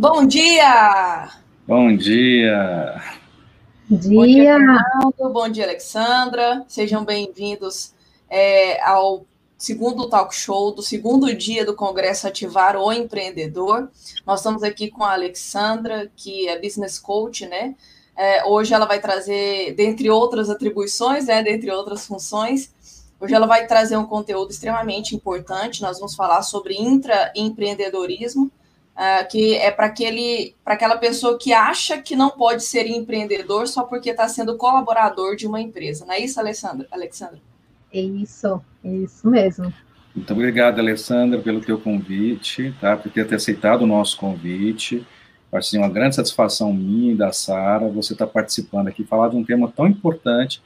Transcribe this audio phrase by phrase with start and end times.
[0.00, 1.28] Bom dia!
[1.68, 3.02] Bom dia!
[3.86, 4.08] Dia.
[4.08, 5.30] Bom dia, Fernando.
[5.30, 6.64] Bom dia, Alexandra.
[6.66, 7.92] Sejam bem-vindos
[8.30, 9.26] é, ao
[9.58, 13.90] segundo talk show do segundo dia do Congresso Ativar o Empreendedor.
[14.24, 17.74] Nós estamos aqui com a Alexandra, que é business coach, né?
[18.16, 22.72] É, hoje ela vai trazer, dentre outras atribuições, né, dentre outras funções,
[23.20, 25.82] hoje ela vai trazer um conteúdo extremamente importante.
[25.82, 28.50] Nós vamos falar sobre intraempreendedorismo,
[29.00, 33.66] uh, que é para aquele, para aquela pessoa que acha que não pode ser empreendedor
[33.66, 36.04] só porque está sendo colaborador de uma empresa.
[36.04, 36.86] Não é isso, Alexandra?
[36.90, 37.40] Alexandra?
[37.92, 39.72] É isso, é isso mesmo.
[40.14, 42.96] Muito obrigado, Alessandra, pelo teu convite, tá?
[42.96, 45.06] Por ter aceitado o nosso convite.
[45.52, 49.36] É uma grande satisfação minha e da Sara você estar tá participando aqui, falar de
[49.36, 50.62] um tema tão importante.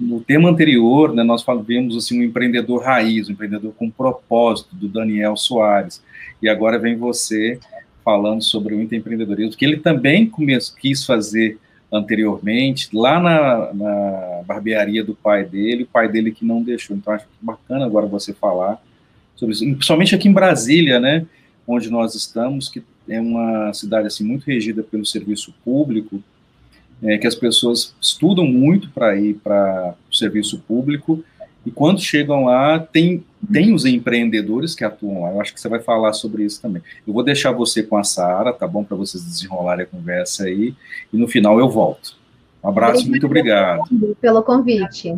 [0.00, 4.88] No tema anterior, né, nós vimos assim, um empreendedor raiz, um empreendedor com propósito, do
[4.88, 6.02] Daniel Soares.
[6.42, 7.58] E agora vem você
[8.04, 10.30] falando sobre o empreendedorismo, que ele também
[10.80, 11.58] quis fazer
[11.92, 16.96] anteriormente, lá na, na, barbearia do pai dele, o pai dele que não deixou.
[16.96, 18.80] Então, acho bacana agora você falar
[19.34, 21.26] sobre isso, principalmente aqui em Brasília, né,
[21.66, 26.22] onde nós estamos, que é uma cidade assim muito regida pelo serviço público,
[27.02, 31.24] é, que as pessoas estudam muito para ir para o serviço público,
[31.64, 35.30] e quando chegam lá, tem, tem os empreendedores que atuam lá.
[35.30, 36.82] Eu acho que você vai falar sobre isso também.
[37.06, 38.82] Eu vou deixar você com a Sara, tá bom?
[38.82, 40.74] Para vocês desenrolarem a conversa aí.
[41.12, 42.16] E no final eu volto.
[42.62, 43.82] Um abraço, muito obrigado.
[44.20, 45.14] Pelo convite.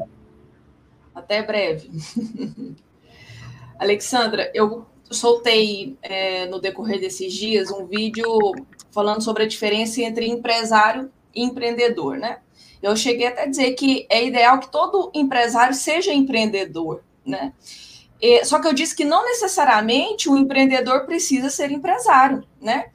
[1.15, 1.91] Até breve.
[3.79, 8.27] Alexandra, eu soltei é, no decorrer desses dias um vídeo
[8.91, 12.39] falando sobre a diferença entre empresário e empreendedor, né?
[12.83, 17.53] Eu cheguei até a dizer que é ideal que todo empresário seja empreendedor, né?
[18.21, 22.87] E, só que eu disse que não necessariamente o empreendedor precisa ser empresário, né?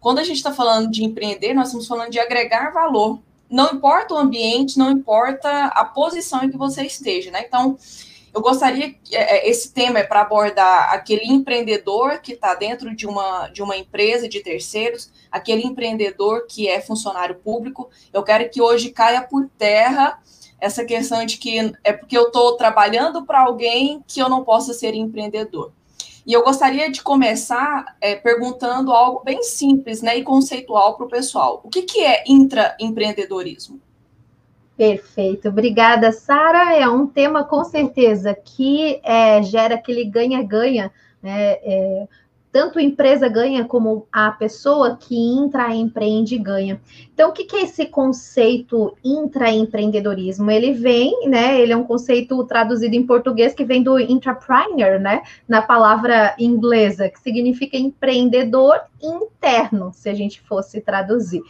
[0.00, 3.20] Quando a gente está falando de empreender, nós estamos falando de agregar valor.
[3.48, 7.44] Não importa o ambiente, não importa a posição em que você esteja, né?
[7.46, 7.78] Então,
[8.36, 12.94] eu gostaria que é, é, esse tema é para abordar aquele empreendedor que está dentro
[12.94, 17.88] de uma, de uma empresa de terceiros, aquele empreendedor que é funcionário público.
[18.12, 20.20] Eu quero que hoje caia por terra
[20.60, 24.74] essa questão de que é porque eu estou trabalhando para alguém que eu não possa
[24.74, 25.72] ser empreendedor.
[26.26, 31.08] E eu gostaria de começar é, perguntando algo bem simples né, e conceitual para o
[31.08, 31.62] pessoal.
[31.64, 33.80] O que, que é intraempreendedorismo?
[34.76, 36.74] Perfeito, obrigada, Sara.
[36.74, 40.92] É um tema com certeza que é, gera aquele ganha-ganha,
[41.22, 41.52] né?
[41.62, 42.08] É,
[42.56, 46.80] tanto a empresa ganha como a pessoa que intraempreende ganha.
[47.12, 50.50] Então, o que, que é esse conceito intraempreendedorismo?
[50.50, 51.60] Ele vem, né?
[51.60, 55.22] Ele é um conceito traduzido em português que vem do entrepreneur, né?
[55.46, 61.42] Na palavra inglesa, que significa empreendedor interno, se a gente fosse traduzir.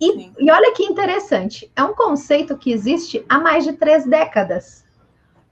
[0.00, 4.84] E, e, olha que interessante, é um conceito que existe há mais de três décadas.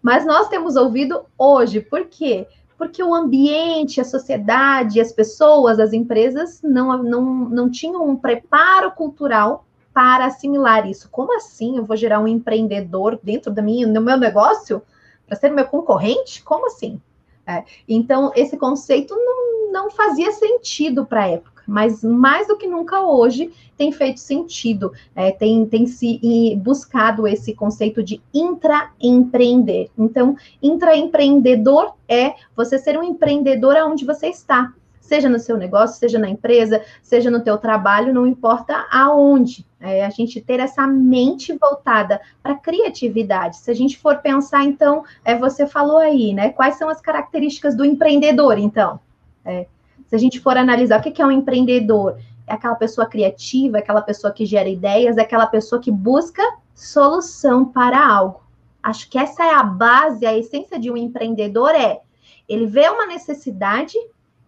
[0.02, 2.46] Mas nós temos ouvido hoje, por quê?
[2.76, 8.90] Porque o ambiente, a sociedade, as pessoas, as empresas não, não, não tinham um preparo
[8.92, 11.08] cultural para assimilar isso.
[11.10, 14.82] Como assim eu vou gerar um empreendedor dentro da minha, do meu negócio
[15.26, 16.42] para ser meu concorrente?
[16.42, 17.00] Como assim?
[17.46, 22.66] É, então, esse conceito não, não fazia sentido para a época mas mais do que
[22.66, 26.20] nunca hoje tem feito sentido, é, tem, tem se
[26.62, 29.90] buscado esse conceito de intraempreender.
[29.98, 34.72] Então, intraempreendedor é você ser um empreendedor aonde você está,
[35.04, 39.66] seja no seu negócio, seja na empresa, seja no teu trabalho, não importa aonde.
[39.80, 43.58] É, a gente ter essa mente voltada para criatividade.
[43.58, 46.48] Se a gente for pensar, então, é, você falou aí, né?
[46.50, 48.98] Quais são as características do empreendedor, então?
[49.44, 49.66] É,
[50.14, 52.16] se a gente for analisar o que é um empreendedor,
[52.46, 56.40] é aquela pessoa criativa, é aquela pessoa que gera ideias, é aquela pessoa que busca
[56.72, 58.40] solução para algo.
[58.80, 62.00] Acho que essa é a base, a essência de um empreendedor é
[62.48, 63.98] ele vê uma necessidade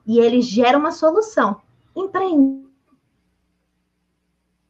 [0.07, 1.61] e ele gera uma solução.
[1.97, 2.65] Empreender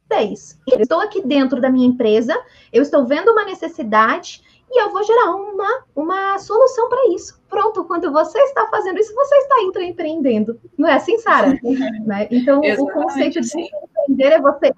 [0.09, 0.57] é isso.
[0.65, 2.33] Eu estou aqui dentro da minha empresa,
[2.73, 7.39] eu estou vendo uma necessidade e eu vou gerar uma, uma solução para isso.
[7.49, 10.59] Pronto, quando você está fazendo isso, você está empreendendo.
[10.77, 11.57] Não é assim, Sara?
[12.05, 12.27] né?
[12.29, 14.73] Então, o conceito de empreender é você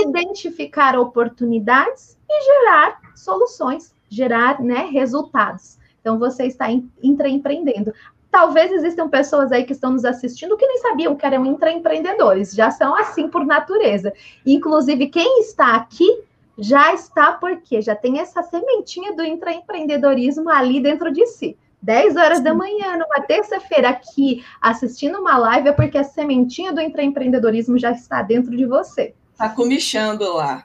[0.00, 5.78] identificar oportunidades e gerar soluções, gerar né, resultados.
[6.00, 6.66] Então, você está
[7.02, 7.92] intraempreendendo.
[8.30, 12.70] Talvez existam pessoas aí que estão nos assistindo que nem sabiam que eram intraempreendedores, já
[12.70, 14.12] são assim por natureza.
[14.44, 16.24] Inclusive, quem está aqui
[16.58, 21.56] já está porque já tem essa sementinha do intraempreendedorismo ali dentro de si.
[21.82, 22.44] 10 horas Sim.
[22.44, 27.90] da manhã, numa terça-feira, aqui, assistindo uma live, é porque a sementinha do empreendedorismo já
[27.90, 29.14] está dentro de você.
[29.32, 30.64] Está comichando lá.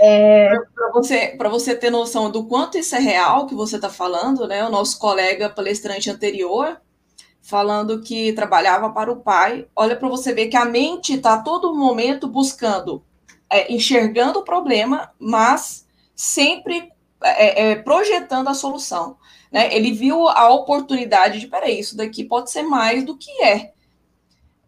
[0.00, 0.50] É...
[0.74, 4.66] Para você, você ter noção do quanto isso é real que você está falando, né?
[4.66, 6.80] O nosso colega palestrante anterior,
[7.40, 9.68] falando que trabalhava para o pai.
[9.74, 13.02] Olha para você ver que a mente está todo momento buscando,
[13.50, 16.90] é, enxergando o problema, mas sempre
[17.22, 19.16] é, é, projetando a solução.
[19.50, 19.74] Né?
[19.74, 23.72] Ele viu a oportunidade de, peraí, isso daqui pode ser mais do que é.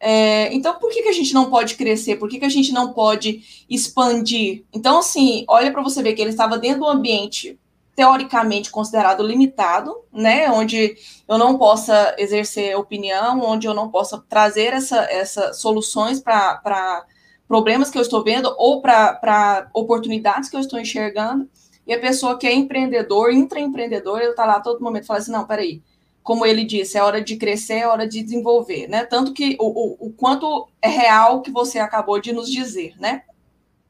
[0.00, 2.16] É, então, por que, que a gente não pode crescer?
[2.16, 4.64] Por que, que a gente não pode expandir?
[4.72, 7.58] Então, assim, olha para você ver que ele estava dentro de um ambiente
[7.96, 10.48] teoricamente considerado limitado, né?
[10.52, 10.96] Onde
[11.26, 17.04] eu não possa exercer opinião, onde eu não possa trazer essa, essa soluções para
[17.48, 21.48] problemas que eu estou vendo ou para oportunidades que eu estou enxergando.
[21.86, 25.46] E a pessoa que é empreendedor, intraempreendedor, ele está lá todo momento falando assim, não,
[25.46, 25.82] peraí,
[26.22, 29.06] como ele disse, é hora de crescer, é hora de desenvolver, né?
[29.06, 33.22] Tanto que o, o, o quanto é real que você acabou de nos dizer, né?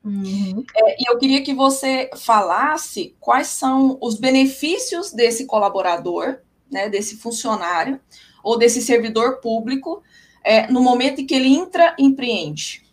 [0.05, 0.65] Uhum.
[0.77, 6.39] É, e eu queria que você falasse quais são os benefícios desse colaborador,
[6.71, 8.01] né, desse funcionário
[8.45, 10.03] ou desse servidor público
[10.45, 12.88] é, no momento em que ele entra empreende.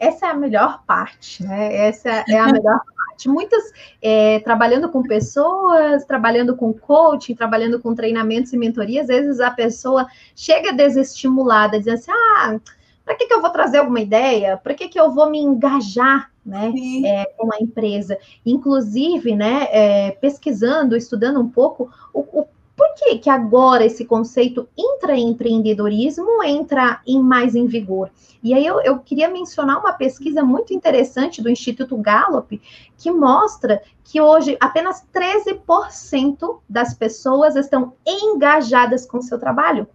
[0.00, 1.76] Essa é a melhor parte, né?
[1.88, 2.80] Essa é a melhor
[3.28, 3.62] muitas
[4.00, 9.50] é, trabalhando com pessoas, trabalhando com coaching, trabalhando com treinamentos e mentorias, às vezes a
[9.50, 12.58] pessoa chega desestimulada, dizendo assim, ah,
[13.04, 14.56] para que, que eu vou trazer alguma ideia?
[14.56, 16.72] Para que, que eu vou me engajar né,
[17.04, 18.16] é, com a empresa?
[18.46, 22.46] Inclusive, né, é, pesquisando, estudando um pouco, o, o
[22.80, 28.10] por que, que agora esse conceito intraempreendedorismo entra em mais em vigor?
[28.42, 32.58] E aí eu, eu queria mencionar uma pesquisa muito interessante do Instituto Gallup,
[32.96, 39.86] que mostra que hoje apenas 13% das pessoas estão engajadas com o seu trabalho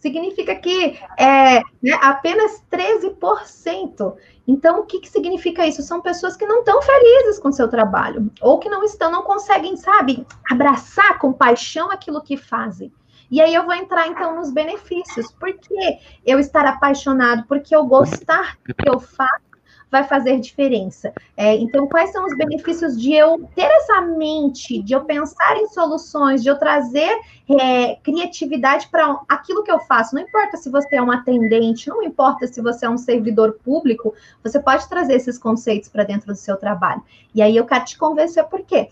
[0.00, 4.16] significa que é né, apenas 13%.
[4.48, 5.82] Então, o que, que significa isso?
[5.82, 9.76] São pessoas que não estão felizes com seu trabalho, ou que não estão, não conseguem,
[9.76, 12.92] sabe, abraçar com paixão aquilo que fazem.
[13.30, 15.30] E aí eu vou entrar então nos benefícios.
[15.30, 17.44] Por que eu estar apaixonado?
[17.46, 19.49] Porque eu gostar do que eu faço
[19.90, 21.12] vai fazer diferença.
[21.36, 25.66] É, então, quais são os benefícios de eu ter essa mente, de eu pensar em
[25.68, 30.14] soluções, de eu trazer é, criatividade para aquilo que eu faço?
[30.14, 34.14] Não importa se você é um atendente, não importa se você é um servidor público,
[34.42, 37.02] você pode trazer esses conceitos para dentro do seu trabalho.
[37.34, 38.88] E aí eu quero te convencer por quê.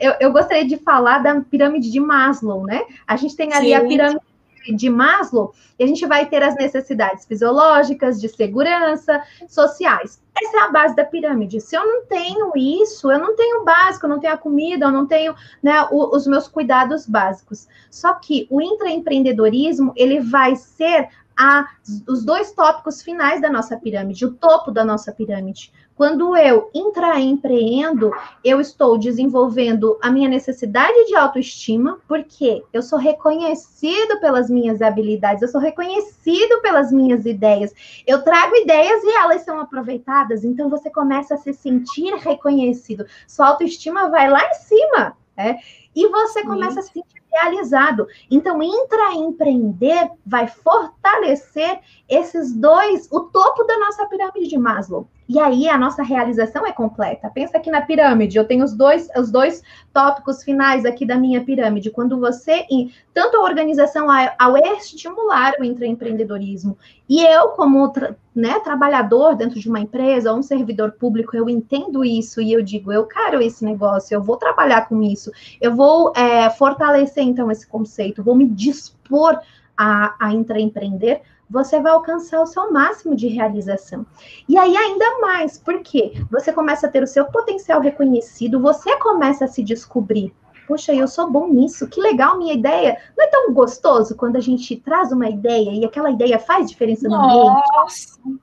[0.00, 2.82] Eu, eu gostaria de falar da pirâmide de Maslow, né?
[3.06, 3.74] A gente tem ali Sim.
[3.74, 4.29] a pirâmide
[4.76, 10.20] de Maslow, e a gente vai ter as necessidades fisiológicas, de segurança, sociais.
[10.36, 11.60] Essa é a base da pirâmide.
[11.60, 14.92] Se eu não tenho isso, eu não tenho básico, eu não tenho a comida, eu
[14.92, 17.68] não tenho né, o, os meus cuidados básicos.
[17.90, 21.66] Só que o intraempreendedorismo, ele vai ser a,
[22.06, 25.72] os dois tópicos finais da nossa pirâmide, o topo da nossa pirâmide.
[26.00, 28.10] Quando eu intraempreendo,
[28.42, 35.42] eu estou desenvolvendo a minha necessidade de autoestima, porque eu sou reconhecido pelas minhas habilidades,
[35.42, 37.74] eu sou reconhecido pelas minhas ideias.
[38.06, 43.04] Eu trago ideias e elas são aproveitadas, então você começa a se sentir reconhecido.
[43.28, 45.58] Sua autoestima vai lá em cima, né?
[45.94, 46.78] E você começa Sim.
[46.78, 48.06] a se sentir realizado.
[48.30, 55.06] Então, intraempreender vai fortalecer esses dois, o topo da nossa pirâmide de Maslow.
[55.32, 57.30] E aí a nossa realização é completa.
[57.32, 61.40] Pensa aqui na pirâmide, eu tenho os dois, os dois tópicos finais aqui da minha
[61.44, 61.88] pirâmide.
[61.88, 62.66] Quando você,
[63.14, 66.76] tanto a organização ao estimular o intraempreendedorismo,
[67.08, 67.92] e eu, como
[68.34, 72.60] né, trabalhador dentro de uma empresa, ou um servidor público, eu entendo isso e eu
[72.60, 77.52] digo, eu quero esse negócio, eu vou trabalhar com isso, eu vou é, fortalecer então
[77.52, 79.38] esse conceito, vou me dispor
[79.76, 84.06] a, a intraempreender você vai alcançar o seu máximo de realização.
[84.48, 89.44] E aí, ainda mais, porque você começa a ter o seu potencial reconhecido, você começa
[89.46, 90.32] a se descobrir.
[90.68, 92.96] Poxa, eu sou bom nisso, que legal minha ideia.
[93.18, 97.08] Não é tão gostoso quando a gente traz uma ideia e aquela ideia faz diferença
[97.08, 98.20] no Nossa.
[98.22, 98.40] ambiente?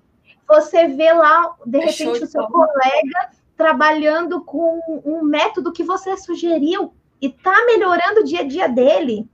[0.49, 6.15] Você vê lá, de é repente, o seu colega trabalhando com um método que você
[6.17, 9.27] sugeriu e está melhorando o dia a dia dele.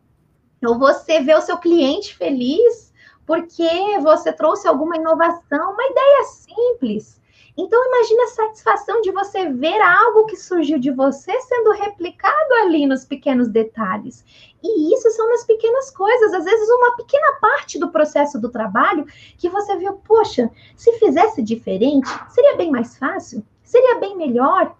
[0.63, 2.93] Ou você vê o seu cliente feliz
[3.25, 7.22] porque você trouxe alguma inovação, uma ideia simples.
[7.56, 12.88] Então, imagine a satisfação de você ver algo que surgiu de você sendo replicado ali
[12.88, 14.25] nos pequenos detalhes.
[14.63, 19.06] E isso são nas pequenas coisas, às vezes uma pequena parte do processo do trabalho
[19.38, 24.75] que você viu, poxa, se fizesse diferente, seria bem mais fácil, seria bem melhor.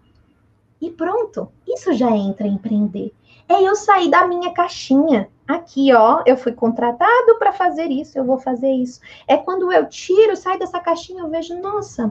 [0.80, 3.12] E pronto, isso já entra em empreender.
[3.48, 5.28] É eu sair da minha caixinha.
[5.46, 9.00] Aqui, ó, eu fui contratado para fazer isso, eu vou fazer isso.
[9.28, 12.10] É quando eu tiro, saio dessa caixinha, eu vejo, nossa,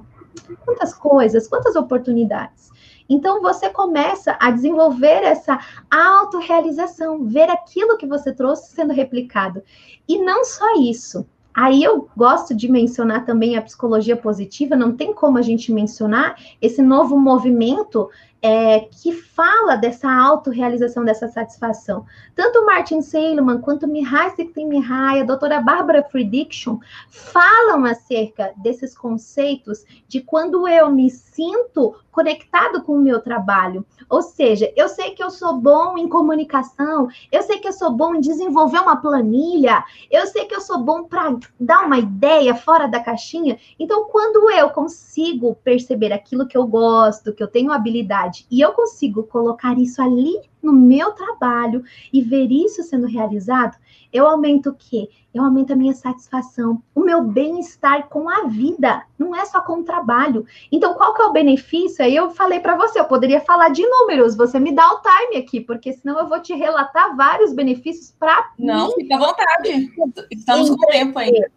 [0.63, 2.71] quantas coisas, quantas oportunidades.
[3.09, 5.59] Então você começa a desenvolver essa
[5.91, 9.63] autorrealização, ver aquilo que você trouxe sendo replicado.
[10.07, 11.25] E não só isso.
[11.53, 16.35] Aí eu gosto de mencionar também a psicologia positiva, não tem como a gente mencionar
[16.59, 18.09] esse novo movimento
[18.43, 22.05] é, que fala dessa autorrealização, dessa satisfação.
[22.35, 26.77] Tanto Martin Seligman quanto Mihai Csikszentmihalyi, a doutora Bárbara Friedrichson,
[27.09, 33.85] falam acerca desses conceitos de quando eu me sinto conectado com o meu trabalho.
[34.07, 37.91] Ou seja, eu sei que eu sou bom em comunicação, eu sei que eu sou
[37.91, 42.53] bom em desenvolver uma planilha, eu sei que eu sou bom para dar uma ideia
[42.53, 43.57] fora da caixinha.
[43.79, 48.71] Então, quando eu consigo perceber aquilo que eu gosto, que eu tenho habilidade, e eu
[48.73, 53.77] consigo colocar isso ali no meu trabalho e ver isso sendo realizado,
[54.11, 55.09] eu aumento o quê?
[55.33, 59.79] Eu aumento a minha satisfação, o meu bem-estar com a vida, não é só com
[59.79, 60.45] o trabalho.
[60.71, 62.05] Então, qual que é o benefício?
[62.05, 65.43] Aí eu falei para você, eu poderia falar de números, você me dá o time
[65.43, 68.93] aqui, porque senão eu vou te relatar vários benefícios para Não, mim.
[68.95, 69.91] fica à vontade.
[70.31, 71.51] Estamos com tempo ainda.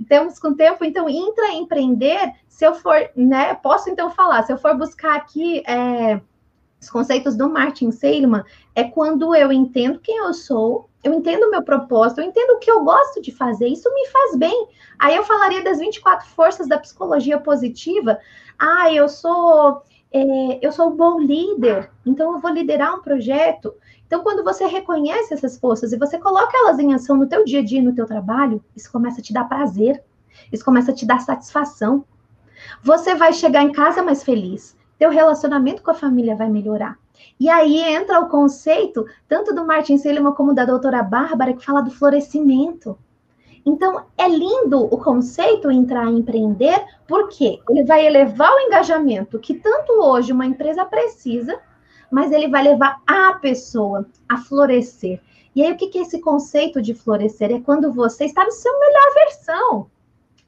[0.00, 4.76] Estamos com tempo, então intraempreender, se eu for, né, posso então falar, se eu for
[4.76, 6.20] buscar aqui é,
[6.80, 11.50] os conceitos do Martin Seligman, é quando eu entendo quem eu sou, eu entendo o
[11.50, 14.68] meu propósito, eu entendo o que eu gosto de fazer, isso me faz bem.
[14.98, 18.18] Aí eu falaria das 24 forças da psicologia positiva.
[18.58, 19.82] Ah, eu sou
[20.16, 23.74] é, eu sou um bom líder, então eu vou liderar um projeto.
[24.06, 27.60] Então, quando você reconhece essas forças e você coloca elas em ação no teu dia
[27.60, 30.02] a dia, no teu trabalho, isso começa a te dar prazer,
[30.50, 32.04] isso começa a te dar satisfação.
[32.82, 36.98] Você vai chegar em casa mais feliz, teu relacionamento com a família vai melhorar.
[37.38, 41.82] E aí entra o conceito, tanto do Martin Seligman como da doutora Bárbara, que fala
[41.82, 42.98] do florescimento.
[43.66, 49.54] Então, é lindo o conceito entrar em empreender, porque ele vai elevar o engajamento que
[49.54, 51.58] tanto hoje uma empresa precisa,
[52.08, 55.20] mas ele vai levar a pessoa a florescer.
[55.52, 57.50] E aí, o que é esse conceito de florescer?
[57.50, 59.90] É quando você está no seu melhor versão.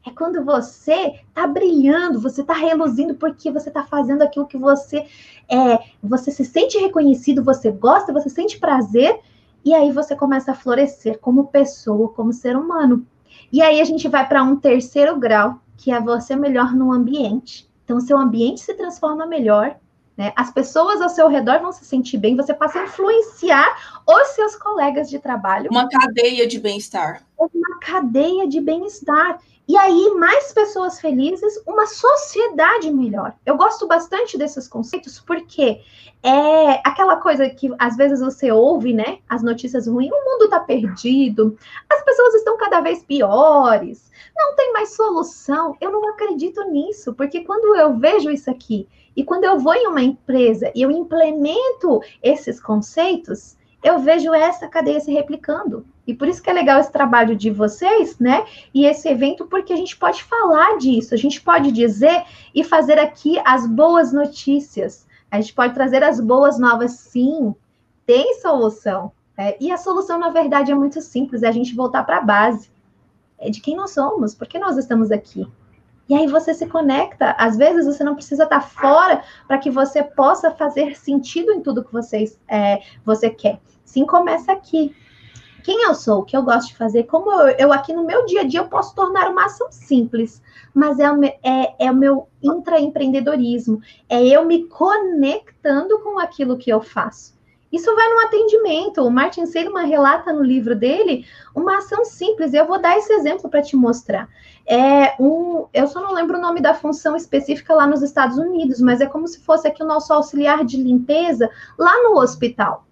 [0.07, 5.07] É quando você está brilhando, você está reluzindo porque você está fazendo aquilo que você
[5.51, 9.19] é, você se sente reconhecido, você gosta, você sente prazer,
[9.65, 13.07] e aí você começa a florescer como pessoa, como ser humano.
[13.53, 17.69] E aí a gente vai para um terceiro grau, que é você melhor no ambiente.
[17.85, 19.77] Então, seu ambiente se transforma melhor,
[20.17, 20.33] né?
[20.37, 24.57] As pessoas ao seu redor vão se sentir bem, você passa a influenciar os seus
[24.57, 25.71] colegas de trabalho.
[25.71, 27.23] Uma cadeia de bem-estar.
[27.39, 29.41] Uma cadeia de bem-estar.
[29.69, 33.35] E aí, mais pessoas felizes, uma sociedade melhor.
[33.45, 35.81] Eu gosto bastante desses conceitos porque
[36.23, 39.19] é aquela coisa que às vezes você ouve, né?
[39.29, 41.57] As notícias ruins, o mundo está perdido,
[41.89, 45.77] as pessoas estão cada vez piores, não tem mais solução.
[45.81, 49.87] Eu não acredito nisso, porque quando eu vejo isso aqui e quando eu vou em
[49.87, 55.85] uma empresa e eu implemento esses conceitos, eu vejo essa cadeia se replicando.
[56.09, 58.47] E por isso que é legal esse trabalho de vocês, né?
[58.73, 62.25] E esse evento, porque a gente pode falar disso, a gente pode dizer
[62.55, 65.07] e fazer aqui as boas notícias.
[65.31, 67.55] A gente pode trazer as boas novas, sim,
[68.07, 69.13] tem solução.
[69.37, 69.55] Né?
[69.61, 72.71] E a solução, na verdade, é muito simples, é a gente voltar para a base.
[73.39, 75.47] É de quem nós somos, por que nós estamos aqui.
[76.09, 77.33] E aí você se conecta.
[77.33, 81.85] Às vezes você não precisa estar fora para que você possa fazer sentido em tudo
[81.85, 83.61] que vocês, é, você quer.
[83.85, 84.97] Sim, começa aqui.
[85.69, 88.25] Quem eu sou, o que eu gosto de fazer, como eu, eu aqui no meu
[88.25, 90.41] dia a dia eu posso tornar uma ação simples,
[90.73, 96.57] mas é o, meu, é, é o meu intraempreendedorismo, é eu me conectando com aquilo
[96.57, 97.37] que eu faço.
[97.71, 99.03] Isso vai no atendimento.
[99.03, 102.55] O Martin Seligman relata no livro dele uma ação simples.
[102.55, 104.27] Eu vou dar esse exemplo para te mostrar.
[104.67, 108.81] É um, eu só não lembro o nome da função específica lá nos Estados Unidos,
[108.81, 112.88] mas é como se fosse aqui o nosso auxiliar de limpeza lá no hospital.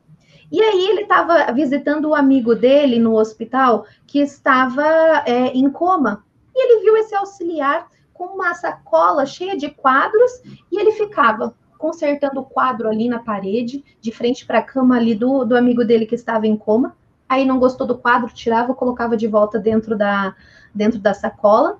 [0.50, 4.84] E aí ele estava visitando o amigo dele no hospital que estava
[5.26, 6.24] é, em coma.
[6.54, 10.32] E ele viu esse auxiliar com uma sacola cheia de quadros
[10.70, 15.14] e ele ficava consertando o quadro ali na parede, de frente para a cama ali
[15.14, 16.96] do, do amigo dele que estava em coma.
[17.28, 20.34] Aí não gostou do quadro, tirava, colocava de volta dentro da,
[20.74, 21.78] dentro da sacola.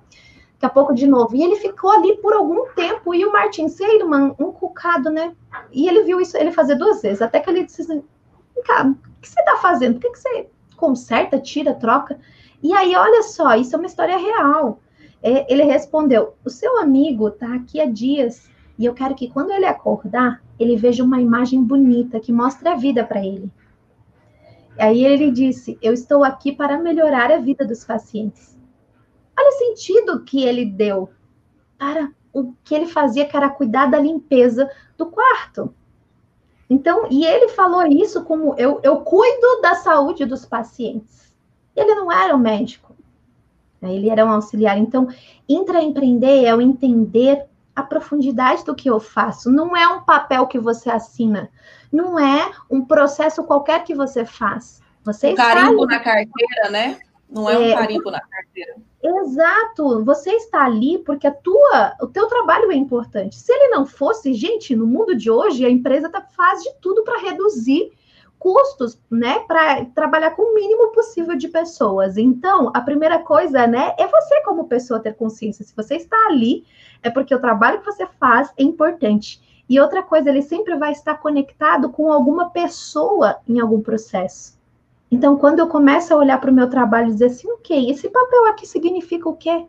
[0.53, 1.35] Daqui a pouco de novo.
[1.35, 3.13] E ele ficou ali por algum tempo.
[3.13, 5.35] E o Martin Seidman, um cucado, né?
[5.71, 7.21] E ele viu isso ele fazer duas vezes.
[7.21, 7.67] Até que ele
[8.65, 9.93] Cara, o que você está fazendo?
[9.95, 12.19] Por que, que você conserta, tira, troca?
[12.61, 14.79] E aí, olha só, isso é uma história real.
[15.21, 19.51] É, ele respondeu: O seu amigo está aqui há dias e eu quero que quando
[19.51, 23.51] ele acordar, ele veja uma imagem bonita que mostre a vida para ele.
[24.77, 28.57] Aí ele disse: Eu estou aqui para melhorar a vida dos pacientes.
[29.37, 31.09] Olha o sentido que ele deu
[31.77, 35.73] para o que ele fazia, que era cuidar da limpeza do quarto.
[36.69, 41.33] Então, e ele falou isso como eu, eu cuido da saúde dos pacientes.
[41.75, 42.95] Ele não era um médico,
[43.81, 43.93] né?
[43.93, 44.77] ele era um auxiliar.
[44.77, 45.07] Então,
[45.47, 47.45] intraempreender é o entender
[47.75, 49.51] a profundidade do que eu faço.
[49.51, 51.49] Não é um papel que você assina,
[51.91, 54.81] não é um processo qualquer que você faz.
[55.03, 56.99] Você um carimbo na carteira, né?
[57.29, 58.75] Não é, é um carimbo na carteira.
[59.03, 60.03] Exato.
[60.03, 63.35] Você está ali porque a tua, o teu trabalho é importante.
[63.35, 67.03] Se ele não fosse, gente, no mundo de hoje a empresa tá, faz de tudo
[67.03, 67.91] para reduzir
[68.39, 72.17] custos, né, para trabalhar com o mínimo possível de pessoas.
[72.17, 75.65] Então, a primeira coisa, né, é você como pessoa ter consciência.
[75.65, 76.63] Se você está ali,
[77.01, 79.41] é porque o trabalho que você faz é importante.
[79.69, 84.56] E outra coisa, ele sempre vai estar conectado com alguma pessoa em algum processo.
[85.09, 88.09] Então, quando eu começo a olhar para o meu trabalho e dizer assim, ok, esse
[88.09, 89.65] papel aqui significa o quê?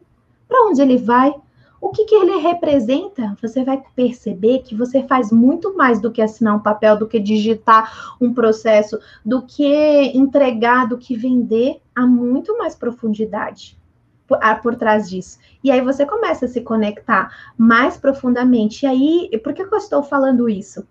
[0.49, 1.35] Para onde ele vai?
[1.81, 3.37] O que, que ele representa?
[3.41, 7.21] Você vai perceber que você faz muito mais do que assinar um papel, do que
[7.21, 13.79] digitar um processo, do que entregar, do que vender, há muito mais profundidade
[14.27, 15.39] por, por trás disso.
[15.63, 18.85] E aí você começa a se conectar mais profundamente.
[18.85, 20.85] E aí, por que, que eu estou falando isso?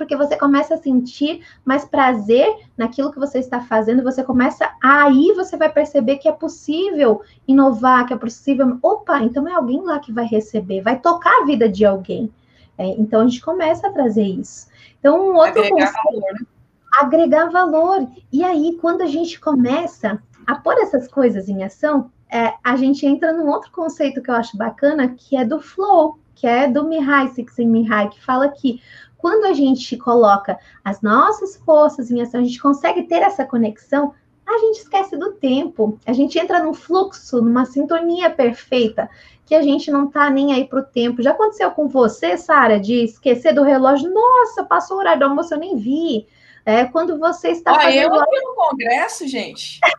[0.00, 5.34] Porque você começa a sentir mais prazer naquilo que você está fazendo, você começa, aí
[5.34, 9.98] você vai perceber que é possível inovar, que é possível, opa, então é alguém lá
[9.98, 12.32] que vai receber, vai tocar a vida de alguém.
[12.78, 14.68] É, então a gente começa a trazer isso.
[14.98, 16.46] Então, um outro agregar conceito, valor, né?
[16.98, 18.08] agregar valor.
[18.32, 23.04] E aí, quando a gente começa a pôr essas coisas em ação, é, a gente
[23.04, 26.88] entra num outro conceito que eu acho bacana, que é do flow, que é do
[26.88, 28.80] Mihai Csikszentmihalyi, que fala que
[29.20, 34.14] quando a gente coloca as nossas forças em ação, a gente consegue ter essa conexão,
[34.46, 39.08] a gente esquece do tempo, a gente entra num fluxo, numa sintonia perfeita,
[39.46, 41.22] que a gente não tá nem aí pro tempo.
[41.22, 44.12] Já aconteceu com você, Sara, de esquecer do relógio?
[44.12, 46.26] Nossa, passou o horário do almoço, eu nem vi.
[46.64, 48.14] É quando você está ah, fazendo...
[48.14, 49.80] eu aqui no congresso, gente.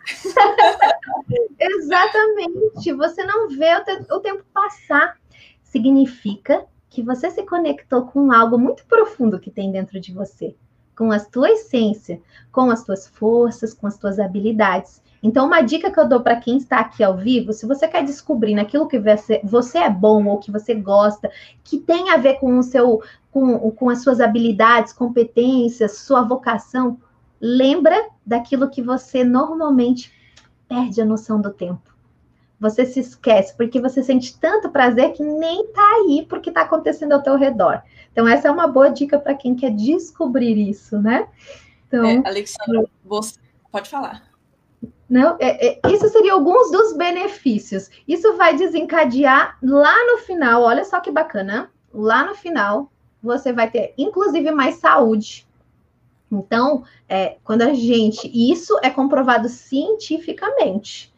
[1.59, 2.93] Exatamente.
[2.93, 4.13] Você não vê o, te...
[4.13, 5.17] o tempo passar.
[5.63, 10.53] Significa que você se conectou com algo muito profundo que tem dentro de você,
[10.95, 15.01] com a tua essência, com as tuas forças, com as tuas habilidades.
[15.23, 18.03] Então, uma dica que eu dou para quem está aqui ao vivo, se você quer
[18.03, 18.99] descobrir naquilo que
[19.41, 21.31] você é bom ou que você gosta,
[21.63, 23.01] que tem a ver com o seu,
[23.31, 26.99] com, com as suas habilidades, competências, sua vocação,
[27.39, 30.11] lembra daquilo que você normalmente
[30.67, 31.90] perde a noção do tempo
[32.61, 37.13] você se esquece, porque você sente tanto prazer que nem tá aí porque tá acontecendo
[37.13, 37.81] ao teu redor.
[38.11, 41.27] Então, essa é uma boa dica para quem quer descobrir isso, né?
[41.87, 43.39] Então, é, Alexandra, você
[43.71, 44.21] pode falar.
[45.09, 47.89] Não, é, é, isso seria alguns dos benefícios.
[48.07, 51.71] Isso vai desencadear lá no final, olha só que bacana.
[51.91, 52.91] Lá no final,
[53.23, 55.47] você vai ter, inclusive, mais saúde.
[56.31, 58.29] Então, é, quando a gente.
[58.31, 61.10] Isso é comprovado cientificamente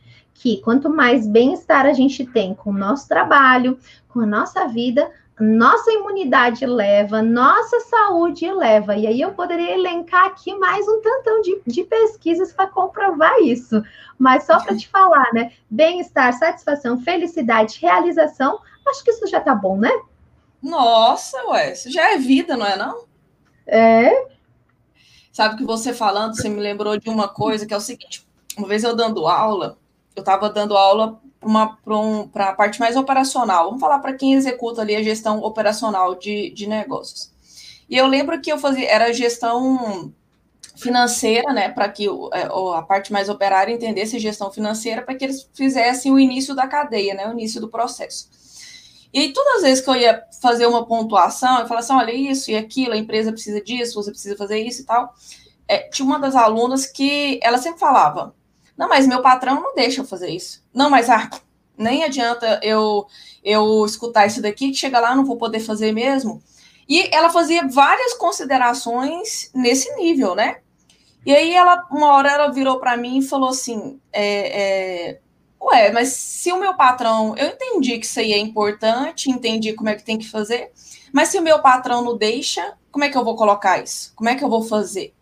[0.43, 3.79] que quanto mais bem-estar a gente tem com o nosso trabalho,
[4.09, 8.93] com a nossa vida, nossa imunidade leva, nossa saúde leva.
[8.97, 13.81] E aí eu poderia elencar aqui mais um tantão de, de pesquisas para comprovar isso.
[14.19, 15.53] Mas só para te falar, né?
[15.69, 19.91] Bem-estar, satisfação, felicidade, realização, acho que isso já tá bom, né?
[20.61, 23.05] Nossa, ué, isso já é vida, não é não?
[23.65, 24.27] É.
[25.31, 28.27] Sabe que você falando, você me lembrou de uma coisa que é o seguinte:
[28.57, 29.77] uma vez eu dando aula,
[30.15, 33.65] eu estava dando aula para um, a parte mais operacional.
[33.65, 37.31] Vamos falar para quem executa ali a gestão operacional de, de negócios.
[37.89, 40.13] E eu lembro que eu fazia, era gestão
[40.75, 45.47] financeira, né, para que é, a parte mais operária entendesse gestão financeira, para que eles
[45.53, 48.29] fizessem o início da cadeia, né, o início do processo.
[49.13, 52.11] E aí, todas as vezes que eu ia fazer uma pontuação, eu falava assim, olha,
[52.11, 55.13] isso e aquilo, a empresa precisa disso, você precisa fazer isso e tal.
[55.67, 58.33] É, tinha uma das alunas que ela sempre falava,
[58.77, 60.63] não, mas meu patrão não deixa eu fazer isso.
[60.73, 61.29] Não, mas ah,
[61.77, 63.05] nem adianta eu
[63.43, 66.41] eu escutar isso daqui, que chega lá não vou poder fazer mesmo.
[66.87, 70.57] E ela fazia várias considerações nesse nível, né?
[71.25, 74.61] E aí ela, uma hora ela virou para mim e falou assim, é,
[75.11, 75.19] é,
[75.61, 79.89] ué, mas se o meu patrão, eu entendi que isso aí é importante, entendi como
[79.89, 80.71] é que tem que fazer,
[81.13, 84.13] mas se o meu patrão não deixa, como é que eu vou colocar isso?
[84.15, 85.13] Como é que eu vou fazer?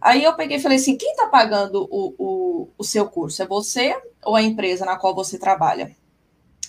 [0.00, 3.42] Aí eu peguei e falei assim: quem está pagando o, o, o seu curso?
[3.42, 5.94] É você ou a empresa na qual você trabalha?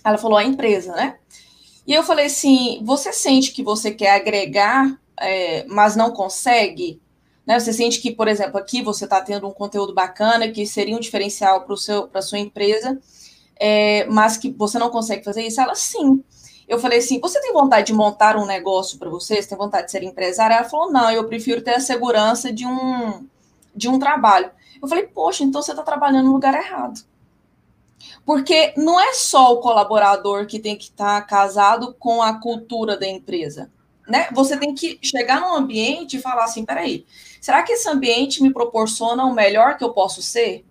[0.04, 1.18] Ela falou: a empresa, né?
[1.86, 7.02] E eu falei assim: você sente que você quer agregar, é, mas não consegue?
[7.46, 7.60] Né?
[7.60, 11.00] Você sente que, por exemplo, aqui você está tendo um conteúdo bacana que seria um
[11.00, 13.00] diferencial para a sua empresa,
[13.56, 15.62] é, mas que você não consegue fazer isso?
[15.62, 16.22] Ela sim.
[16.68, 19.42] Eu falei assim: você tem vontade de montar um negócio para você?
[19.42, 20.56] Você tem vontade de ser empresária?
[20.56, 23.26] Ela falou: não, eu prefiro ter a segurança de um,
[23.74, 24.52] de um trabalho.
[24.82, 27.02] Eu falei: poxa, então você está trabalhando no lugar errado.
[28.26, 32.98] Porque não é só o colaborador que tem que estar tá casado com a cultura
[32.98, 33.72] da empresa.
[34.08, 34.28] Né?
[34.34, 37.06] Você tem que chegar num ambiente e falar assim: peraí,
[37.40, 40.66] será que esse ambiente me proporciona o melhor que eu posso ser?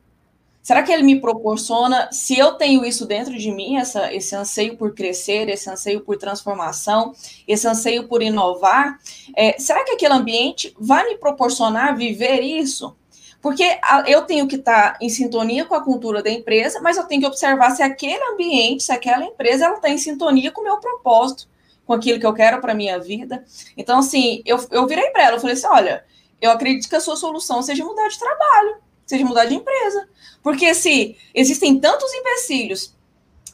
[0.66, 4.76] Será que ele me proporciona, se eu tenho isso dentro de mim, essa, esse anseio
[4.76, 7.12] por crescer, esse anseio por transformação,
[7.46, 8.98] esse anseio por inovar,
[9.37, 12.96] é, será que aquele ambiente vai me proporcionar viver isso?
[13.40, 17.20] Porque eu tenho que estar em sintonia com a cultura da empresa, mas eu tenho
[17.20, 20.79] que observar se aquele ambiente, se aquela empresa, ela está em sintonia com o meu
[20.79, 21.48] propósito,
[21.87, 23.44] com aquilo que eu quero para a minha vida.
[23.76, 26.05] Então, assim, eu, eu virei para ela, eu falei assim, olha,
[26.40, 30.09] eu acredito que a sua solução seja mudar de trabalho seja mudar de empresa.
[30.42, 32.95] Porque se existem tantos empecilhos,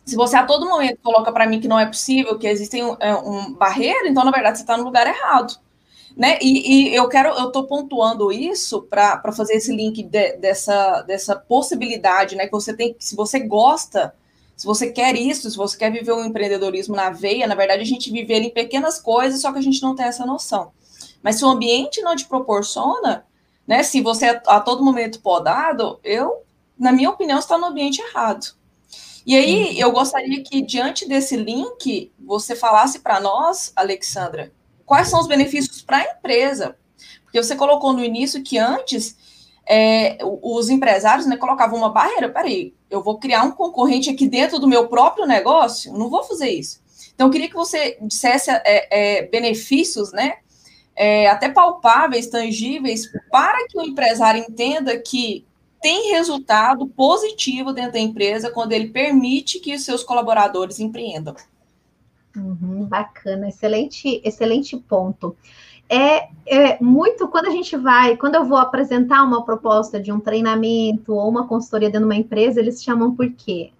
[0.05, 2.97] se você a todo momento coloca para mim que não é possível, que existem um,
[2.99, 5.57] é, um barreira, então, na verdade, você está no lugar errado.
[6.17, 6.39] Né?
[6.43, 11.37] E, e eu quero, eu estou pontuando isso para fazer esse link de, dessa, dessa
[11.37, 12.47] possibilidade, né?
[12.47, 14.15] Que você tem, se você gosta,
[14.55, 17.87] se você quer isso, se você quer viver um empreendedorismo na veia, na verdade, a
[17.87, 20.73] gente vive ele em pequenas coisas, só que a gente não tem essa noção.
[21.23, 23.25] Mas se o ambiente não te proporciona,
[23.73, 23.83] né?
[23.83, 26.43] Se você é a todo momento podado, eu,
[26.79, 28.55] na minha opinião, está no ambiente errado.
[29.25, 34.53] E aí, eu gostaria que, diante desse link, você falasse para nós, Alexandra,
[34.85, 36.77] quais são os benefícios para a empresa.
[37.25, 39.17] Porque você colocou no início que antes
[39.67, 42.29] é, os empresários né, colocavam uma barreira.
[42.29, 45.95] Peraí, eu vou criar um concorrente aqui dentro do meu próprio negócio?
[45.95, 46.83] Não vou fazer isso.
[47.15, 50.35] Então, eu queria que você dissesse é, é, benefícios, né?
[51.03, 55.45] É, até palpáveis, tangíveis, para que o empresário entenda que
[55.81, 61.35] tem resultado positivo dentro da empresa quando ele permite que os seus colaboradores empreendam.
[62.37, 65.37] Uhum, bacana, excelente, excelente ponto.
[65.89, 70.21] É, é, muito quando a gente vai, quando eu vou apresentar uma proposta de um
[70.21, 73.73] treinamento ou uma consultoria dentro de uma empresa, eles chamam por quê?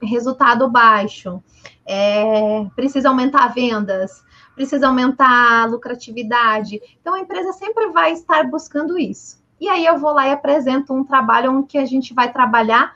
[0.00, 1.42] Resultado baixo,
[1.84, 4.22] é, precisa aumentar vendas,
[4.54, 6.80] precisa aumentar a lucratividade.
[7.00, 9.38] Então, a empresa sempre vai estar buscando isso.
[9.60, 12.94] E aí eu vou lá e apresento um trabalho onde a gente vai trabalhar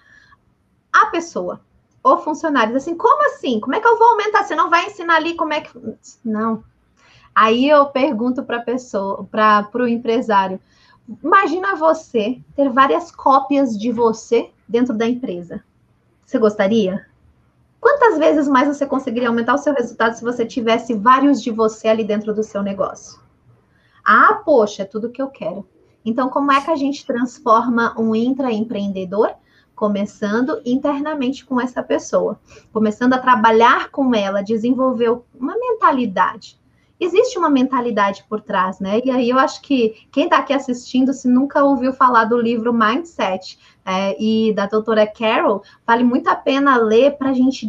[0.92, 1.60] a pessoa,
[2.02, 2.76] o funcionário.
[2.76, 3.58] Assim, como assim?
[3.58, 4.44] Como é que eu vou aumentar?
[4.44, 5.70] Você não vai ensinar ali como é que.
[6.24, 6.62] Não.
[7.34, 10.60] Aí eu pergunto para a pessoa, para o empresário.
[11.22, 15.64] Imagina você ter várias cópias de você dentro da empresa.
[16.32, 17.04] Você gostaria?
[17.78, 21.88] Quantas vezes mais você conseguiria aumentar o seu resultado se você tivesse vários de você
[21.88, 23.20] ali dentro do seu negócio?
[24.02, 25.68] Ah, poxa, é tudo que eu quero.
[26.02, 29.34] Então, como é que a gente transforma um intraempreendedor?
[29.74, 32.40] Começando internamente com essa pessoa,
[32.72, 36.58] começando a trabalhar com ela, desenvolver uma mentalidade
[37.04, 39.00] existe uma mentalidade por trás, né?
[39.04, 42.72] E aí eu acho que quem está aqui assistindo, se nunca ouviu falar do livro
[42.72, 47.68] Mindset é, e da doutora Carol, vale muito a pena ler para a gente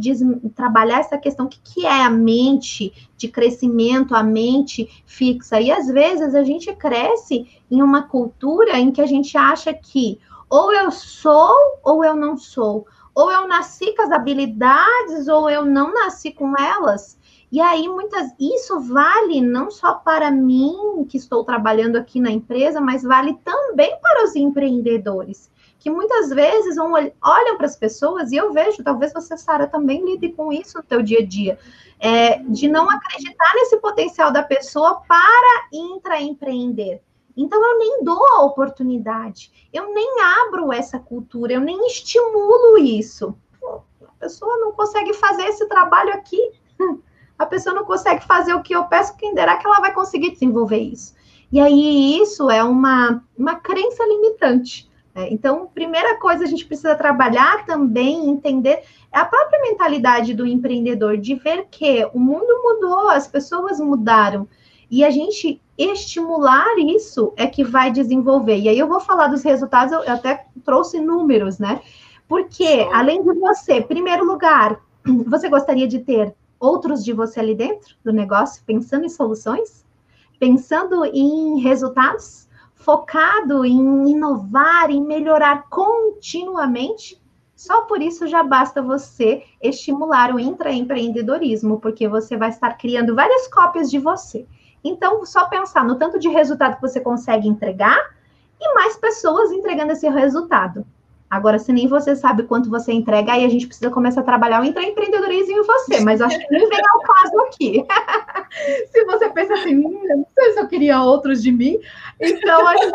[0.55, 5.59] trabalhar essa questão: o que, que é a mente de crescimento, a mente fixa.
[5.59, 10.19] E às vezes a gente cresce em uma cultura em que a gente acha que
[10.49, 12.85] ou eu sou ou eu não sou.
[13.15, 17.17] Ou eu nasci com as habilidades, ou eu não nasci com elas.
[17.53, 22.81] E aí, muitas, isso vale não só para mim, que estou trabalhando aqui na empresa,
[22.81, 28.37] mas vale também para os empreendedores, que muitas vezes vão, olham para as pessoas, e
[28.37, 31.59] eu vejo, talvez você, Sara, também lide com isso no seu dia a dia,
[31.99, 37.03] é, de não acreditar nesse potencial da pessoa para intraempreender.
[37.37, 40.11] Então, eu nem dou a oportunidade, eu nem
[40.47, 43.37] abro essa cultura, eu nem estimulo isso.
[43.63, 46.62] A pessoa não consegue fazer esse trabalho aqui
[47.37, 50.31] a pessoa não consegue fazer o que eu peço, quem dirá que ela vai conseguir
[50.31, 51.13] desenvolver isso?
[51.51, 54.89] E aí, isso é uma, uma crença limitante.
[55.13, 55.27] Né?
[55.31, 61.17] Então, primeira coisa a gente precisa trabalhar também, entender é a própria mentalidade do empreendedor,
[61.17, 64.47] de ver que o mundo mudou, as pessoas mudaram.
[64.89, 68.57] E a gente estimular isso é que vai desenvolver.
[68.57, 71.81] E aí eu vou falar dos resultados, eu até trouxe números, né?
[72.27, 74.79] Porque, além de você, primeiro lugar,
[75.27, 79.85] você gostaria de ter outros de você ali dentro do negócio, pensando em soluções,
[80.39, 87.21] pensando em resultados, focado em inovar, em melhorar continuamente.
[87.55, 93.47] Só por isso já basta você estimular o intraempreendedorismo, porque você vai estar criando várias
[93.47, 94.45] cópias de você.
[94.83, 98.13] Então, só pensar no tanto de resultado que você consegue entregar,
[98.59, 100.85] e mais pessoas entregando esse resultado.
[101.33, 104.61] Agora, se nem você sabe quanto você entrega, aí a gente precisa começar a trabalhar
[104.61, 107.83] o empreendedorismo em você, mas acho que nem vem ao caso aqui.
[108.93, 111.79] se você pensa assim, hum, não sei se eu queria outros de mim,
[112.21, 112.93] então a gente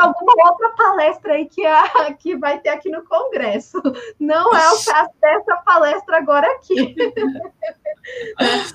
[0.00, 3.78] alguma outra palestra aí que, a, que vai ter aqui no Congresso.
[4.18, 6.96] Não é o caso dessa palestra agora aqui.
[8.40, 8.74] mas,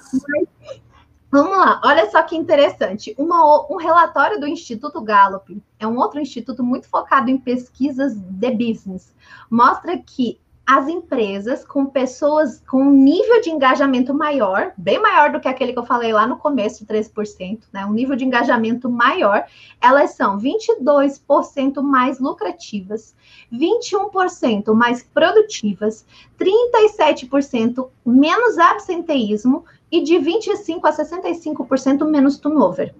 [1.32, 3.14] Vamos lá, olha só que interessante.
[3.18, 8.52] Uma, um relatório do Instituto Gallup, é um outro instituto muito focado em pesquisas de
[8.52, 9.14] business,
[9.50, 10.40] mostra que
[10.70, 15.74] as empresas com pessoas com um nível de engajamento maior, bem maior do que aquele
[15.74, 17.84] que eu falei lá no começo, 3%, né?
[17.88, 19.46] Um nível de engajamento maior,
[19.82, 23.16] elas são 22% mais lucrativas,
[23.52, 26.06] 21% mais produtivas,
[26.40, 32.94] 37% menos absenteísmo e de 25% a 65% menos turnover.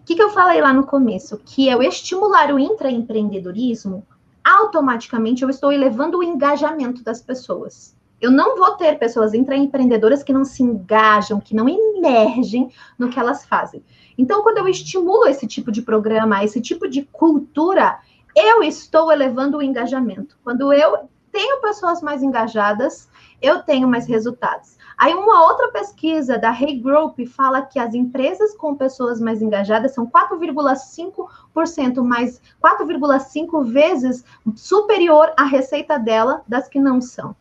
[0.00, 1.40] O que, que eu falei lá no começo?
[1.44, 4.06] Que eu estimular o intraempreendedorismo,
[4.44, 7.96] automaticamente eu estou elevando o engajamento das pessoas.
[8.20, 13.18] Eu não vou ter pessoas intraempreendedoras que não se engajam, que não emergem no que
[13.18, 13.82] elas fazem.
[14.16, 17.98] Então, quando eu estimulo esse tipo de programa, esse tipo de cultura,
[18.36, 20.36] eu estou elevando o engajamento.
[20.44, 23.08] Quando eu tenho pessoas mais engajadas,
[23.42, 24.78] eu tenho mais resultados.
[24.96, 29.92] Aí uma outra pesquisa da Hey Group fala que as empresas com pessoas mais engajadas
[29.92, 37.34] são 4,5% mais 4,5 vezes superior à receita dela das que não são.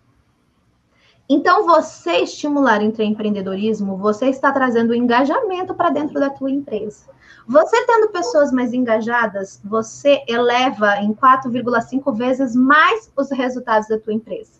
[1.30, 7.06] Então, você estimular empreendedorismo, você está trazendo engajamento para dentro da tua empresa.
[7.48, 14.14] Você tendo pessoas mais engajadas, você eleva em 4,5 vezes mais os resultados da tua
[14.14, 14.60] empresa.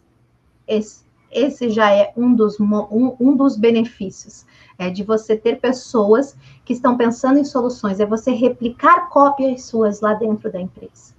[0.66, 1.04] Esse
[1.34, 4.46] esse já é um dos, um, um dos benefícios
[4.78, 10.02] é de você ter pessoas que estão pensando em soluções, é você replicar cópias suas
[10.02, 11.14] lá dentro da empresa.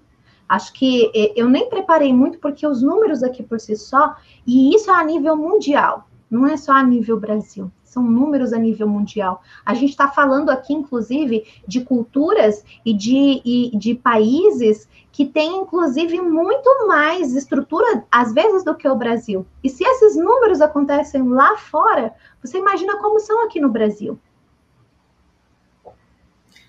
[0.48, 4.90] Acho que eu nem preparei muito, porque os números aqui por si só, e isso
[4.90, 9.42] é a nível mundial, não é só a nível Brasil são números a nível mundial.
[9.64, 15.58] A gente está falando aqui, inclusive, de culturas e de, e de países que têm,
[15.58, 19.46] inclusive, muito mais estrutura, às vezes, do que o Brasil.
[19.62, 24.18] E se esses números acontecem lá fora, você imagina como são aqui no Brasil.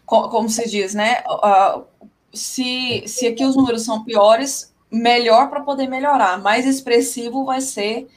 [0.05, 1.23] Como se diz, né?
[1.27, 1.83] Uh,
[2.31, 6.39] se, se aqui os números são piores, melhor para poder melhorar.
[6.39, 8.07] Mais expressivo vai ser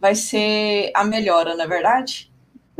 [0.00, 2.27] vai ser a melhora, não é verdade?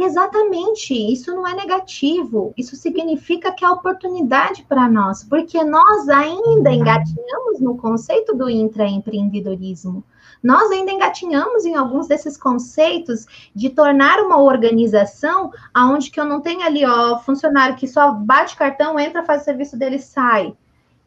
[0.00, 6.70] Exatamente, isso não é negativo, isso significa que é oportunidade para nós, porque nós ainda
[6.70, 10.04] engatinhamos no conceito do intraempreendedorismo.
[10.40, 16.40] Nós ainda engatinhamos em alguns desses conceitos de tornar uma organização aonde que eu não
[16.40, 20.54] tenho ali, ó, funcionário que só bate cartão, entra, faz o serviço dele sai.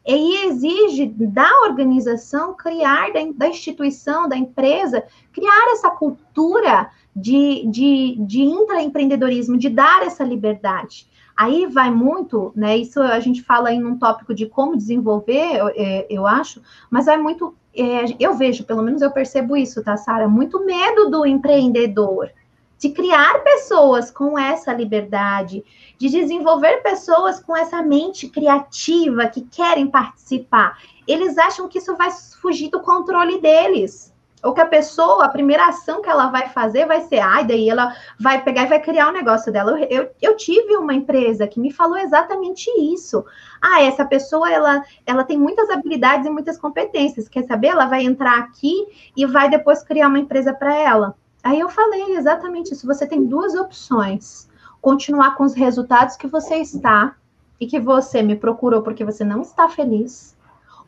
[0.04, 5.02] E exige da organização criar, da instituição, da empresa,
[5.32, 11.06] criar essa cultura de, de, de intraempreendedorismo, de dar essa liberdade.
[11.36, 12.76] Aí vai muito, né?
[12.76, 17.06] Isso a gente fala aí num tópico de como desenvolver, eu, é, eu acho, mas
[17.06, 17.54] vai muito.
[17.74, 20.28] É, eu vejo, pelo menos eu percebo isso, tá, Sara?
[20.28, 22.30] Muito medo do empreendedor,
[22.78, 25.64] de criar pessoas com essa liberdade,
[25.96, 30.78] de desenvolver pessoas com essa mente criativa que querem participar.
[31.08, 34.11] Eles acham que isso vai fugir do controle deles
[34.42, 37.70] ou que a pessoa, a primeira ação que ela vai fazer vai ser, ai, daí
[37.70, 39.70] ela vai pegar e vai criar o um negócio dela.
[39.72, 43.24] Eu, eu, eu, tive uma empresa que me falou exatamente isso.
[43.60, 47.28] Ah, essa pessoa, ela, ela tem muitas habilidades e muitas competências.
[47.28, 47.68] Quer saber?
[47.68, 51.14] Ela vai entrar aqui e vai depois criar uma empresa para ela.
[51.44, 52.86] Aí eu falei exatamente isso.
[52.86, 54.50] Você tem duas opções.
[54.80, 57.14] Continuar com os resultados que você está
[57.60, 60.36] e que você me procurou porque você não está feliz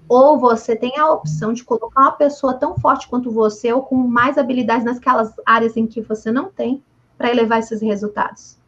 [0.08, 3.96] ou você tem a opção de colocar uma pessoa tão forte quanto você ou com
[3.96, 6.82] mais habilidades naquelas áreas em que você não tem
[7.16, 8.58] para elevar esses resultados.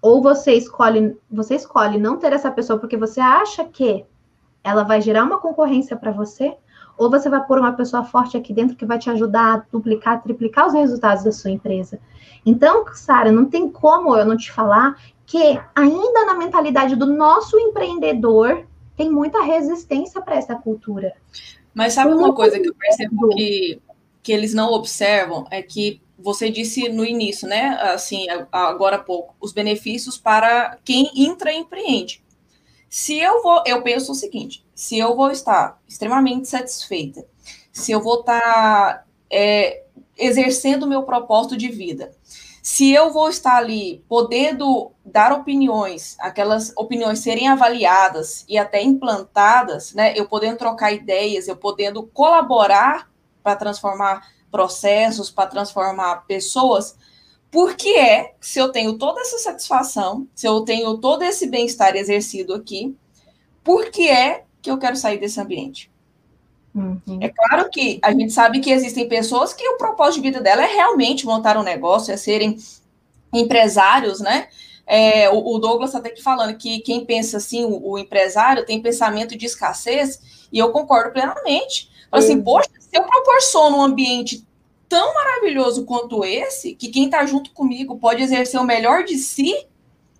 [0.00, 4.04] Ou você escolhe, você escolhe não ter essa pessoa porque você acha que
[4.62, 6.56] ela vai gerar uma concorrência para você,
[6.96, 10.20] ou você vai pôr uma pessoa forte aqui dentro que vai te ajudar a duplicar,
[10.20, 12.00] triplicar os resultados da sua empresa.
[12.44, 17.58] Então, Sara, não tem como eu não te falar que ainda na mentalidade do nosso
[17.58, 18.66] empreendedor,
[18.98, 21.14] tem muita resistência para essa cultura.
[21.72, 23.80] Mas sabe uma coisa que eu percebo que,
[24.20, 25.46] que eles não observam?
[25.52, 27.78] É que você disse no início, né?
[27.80, 32.24] Assim, agora há pouco, os benefícios para quem entra e empreende.
[32.90, 37.24] Se eu vou, eu penso o seguinte: se eu vou estar extremamente satisfeita,
[37.72, 39.84] se eu vou estar é,
[40.16, 42.10] exercendo o meu propósito de vida,
[42.70, 49.94] se eu vou estar ali podendo dar opiniões, aquelas opiniões serem avaliadas e até implantadas,
[49.94, 53.10] né, eu podendo trocar ideias, eu podendo colaborar
[53.42, 56.94] para transformar processos, para transformar pessoas,
[57.50, 61.96] por que é, se eu tenho toda essa satisfação, se eu tenho todo esse bem-estar
[61.96, 62.94] exercido aqui,
[63.64, 65.90] por que é que eu quero sair desse ambiente?
[66.74, 67.18] Uhum.
[67.20, 70.62] É claro que a gente sabe que existem pessoas que o propósito de vida dela
[70.62, 72.56] é realmente montar um negócio, é serem
[73.32, 74.48] empresários, né?
[74.86, 78.80] É, o, o, Douglas está até falando que quem pensa assim, o, o, empresário tem
[78.80, 81.90] pensamento de escassez, e eu concordo plenamente.
[82.10, 84.46] Fala assim, poxa, se eu proporciono um ambiente
[84.88, 89.54] tão maravilhoso quanto esse, que quem está junto comigo pode exercer o melhor de si,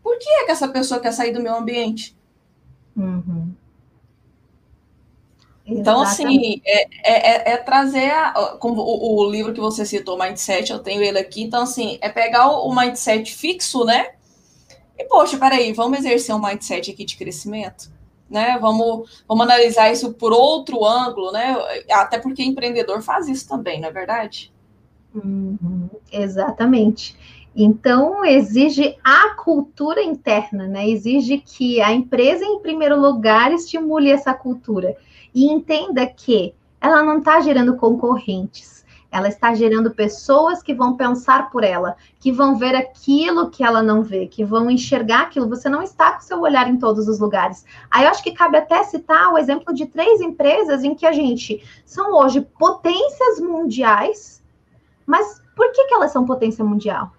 [0.02, 2.14] por que é que essa pessoa quer sair do meu ambiente?
[2.94, 3.47] Uhum.
[5.68, 10.72] Então, assim, é, é, é, trazer, a, como o, o, livro que você citou, Mindset,
[10.72, 14.12] eu tenho ele aqui, então, assim, é pegar o, o mindset fixo, né?
[14.98, 17.90] E, poxa, peraí, vamos exercer um mindset aqui de crescimento,
[18.30, 18.56] né?
[18.58, 21.54] Vamos, vamos analisar isso por outro ângulo, né?
[21.90, 24.50] Até porque empreendedor faz isso também, não é verdade?
[25.14, 27.14] Uhum, exatamente.
[27.54, 30.88] Então, exige a cultura interna, né?
[30.88, 34.96] Exige que a empresa, em primeiro lugar, estimule essa cultura
[35.38, 41.48] e entenda que ela não está gerando concorrentes, ela está gerando pessoas que vão pensar
[41.48, 45.48] por ela, que vão ver aquilo que ela não vê, que vão enxergar aquilo.
[45.48, 47.64] Você não está com seu olhar em todos os lugares.
[47.88, 51.12] Aí eu acho que cabe até citar o exemplo de três empresas em que a
[51.12, 54.42] gente são hoje potências mundiais,
[55.06, 57.12] mas por que, que elas são potência mundial?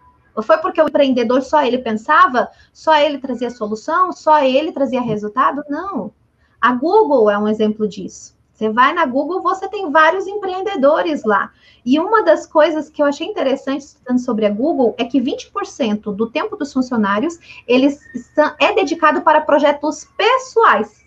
[0.43, 5.63] Foi porque o empreendedor só ele pensava, só ele trazia solução, só ele trazia resultado?
[5.69, 6.11] Não.
[6.61, 8.37] A Google é um exemplo disso.
[8.59, 11.49] Você vai na Google, você tem vários empreendedores lá.
[11.85, 16.13] E uma das coisas que eu achei interessante estudando sobre a Google é que 20%
[16.13, 21.05] do tempo dos funcionários eles estão, é dedicado para projetos pessoais.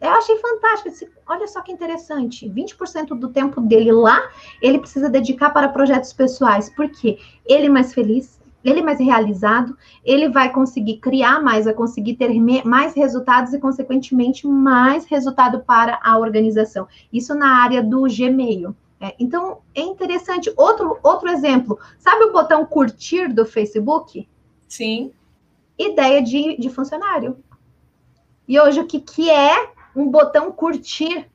[0.00, 1.12] Eu achei fantástico.
[1.28, 2.48] Olha só que interessante.
[2.48, 4.20] 20% do tempo dele lá,
[4.60, 6.70] ele precisa dedicar para projetos pessoais.
[6.70, 7.18] Por quê?
[7.44, 12.14] Ele é mais feliz, ele é mais realizado, ele vai conseguir criar mais, vai conseguir
[12.14, 12.32] ter
[12.64, 16.86] mais resultados e, consequentemente, mais resultado para a organização.
[17.12, 18.74] Isso na área do Gmail.
[19.00, 20.52] É, então, é interessante.
[20.56, 24.28] Outro, outro exemplo, sabe o botão curtir do Facebook?
[24.68, 25.12] Sim.
[25.76, 27.36] Ideia de, de funcionário.
[28.46, 31.26] E hoje, o que, que é um botão curtir?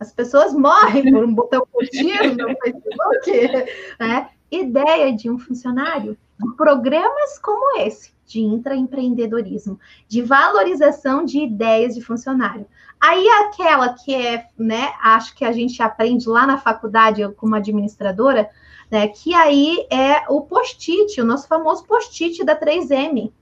[0.00, 3.30] As pessoas morrem por um botão curtir no Facebook.
[4.00, 4.28] Né?
[4.50, 6.18] Ideia de um funcionário
[6.56, 12.66] programas como esse de intraempreendedorismo, de valorização de ideias de funcionário.
[13.00, 18.48] Aí aquela que é, né, acho que a gente aprende lá na faculdade como administradora,
[18.90, 23.32] né, que aí é o post-it, o nosso famoso post-it da 3M.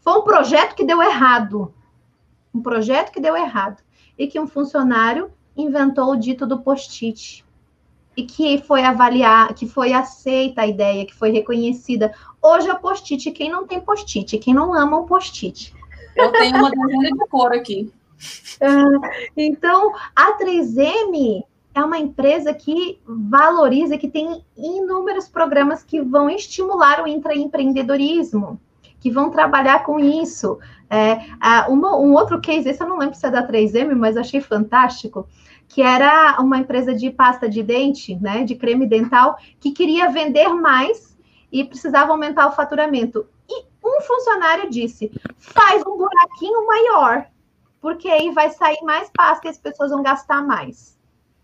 [0.00, 1.72] Foi um projeto que deu errado.
[2.52, 3.82] Um projeto que deu errado.
[4.18, 7.44] E que um funcionário inventou o dito do post-it
[8.16, 12.12] e que foi avaliar, que foi aceita a ideia, que foi reconhecida.
[12.42, 15.74] Hoje é post-it, quem não tem post-it, quem não ama o post-it.
[16.16, 17.92] Eu tenho uma dezena de cor aqui.
[19.36, 21.44] então, a 3M
[21.74, 28.60] é uma empresa que valoriza, que tem inúmeros programas que vão estimular o intraempreendedorismo,
[28.98, 30.58] que vão trabalhar com isso.
[30.90, 31.20] É,
[31.68, 35.26] uma, um outro case, esse eu não lembro se é da 3M, mas achei fantástico
[35.70, 40.48] que era uma empresa de pasta de dente, né, de creme dental, que queria vender
[40.48, 41.16] mais
[41.50, 43.24] e precisava aumentar o faturamento.
[43.48, 47.24] E um funcionário disse: faz um buraquinho maior,
[47.80, 50.98] porque aí vai sair mais pasta e as pessoas vão gastar mais.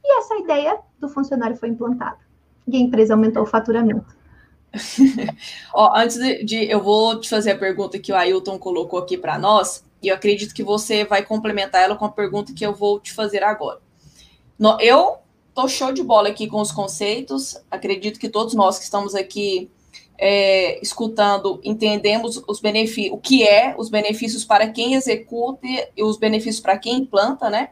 [0.04, 2.18] E essa ideia do funcionário foi implantada.
[2.66, 4.16] E a empresa aumentou o faturamento.
[5.72, 9.16] Ó, antes de, de, eu vou te fazer a pergunta que o Ailton colocou aqui
[9.16, 12.74] para nós, e eu acredito que você vai complementar ela com a pergunta que eu
[12.74, 13.85] vou te fazer agora.
[14.58, 15.18] No, eu
[15.54, 17.56] tô show de bola aqui com os conceitos.
[17.70, 19.70] Acredito que todos nós que estamos aqui
[20.18, 25.66] é, escutando entendemos os benefícios, o que é os benefícios para quem executa
[25.96, 27.70] e os benefícios para quem implanta, né?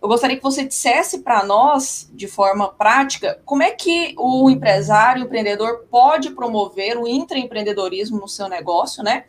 [0.00, 5.22] Eu gostaria que você dissesse para nós, de forma prática, como é que o empresário,
[5.22, 9.24] o empreendedor, pode promover o intraempreendedorismo no seu negócio, né?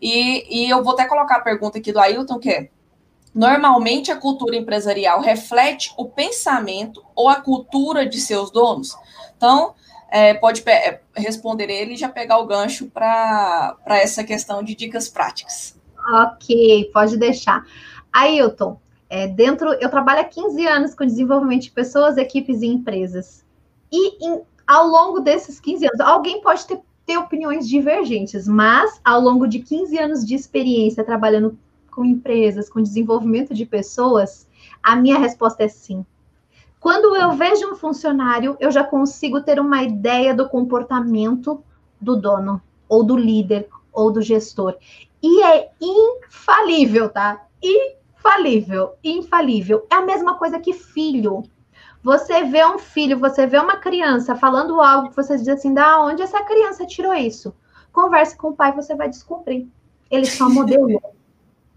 [0.00, 2.70] E, e eu vou até colocar a pergunta aqui do Ailton, que é
[3.36, 8.96] Normalmente, a cultura empresarial reflete o pensamento ou a cultura de seus donos.
[9.36, 9.74] Então,
[10.10, 15.10] é, pode é, responder ele e já pegar o gancho para essa questão de dicas
[15.10, 15.78] práticas.
[16.08, 17.62] Ok, pode deixar.
[18.10, 18.80] Ailton,
[19.10, 23.44] é, dentro, eu trabalho há 15 anos com desenvolvimento de pessoas, equipes e empresas.
[23.92, 29.20] E em, ao longo desses 15 anos, alguém pode ter ter opiniões divergentes, mas ao
[29.20, 31.56] longo de 15 anos de experiência trabalhando
[31.96, 34.46] com empresas, com desenvolvimento de pessoas,
[34.82, 36.04] a minha resposta é sim.
[36.78, 41.64] Quando eu vejo um funcionário, eu já consigo ter uma ideia do comportamento
[41.98, 44.76] do dono, ou do líder, ou do gestor.
[45.22, 47.46] E é infalível, tá?
[47.62, 49.86] Infalível, infalível.
[49.90, 51.44] É a mesma coisa que filho.
[52.02, 55.98] Você vê um filho, você vê uma criança falando algo que você diz assim, da
[56.04, 57.54] onde essa criança tirou isso?
[57.90, 59.66] Converse com o pai, você vai descobrir.
[60.10, 61.16] Ele só modelou.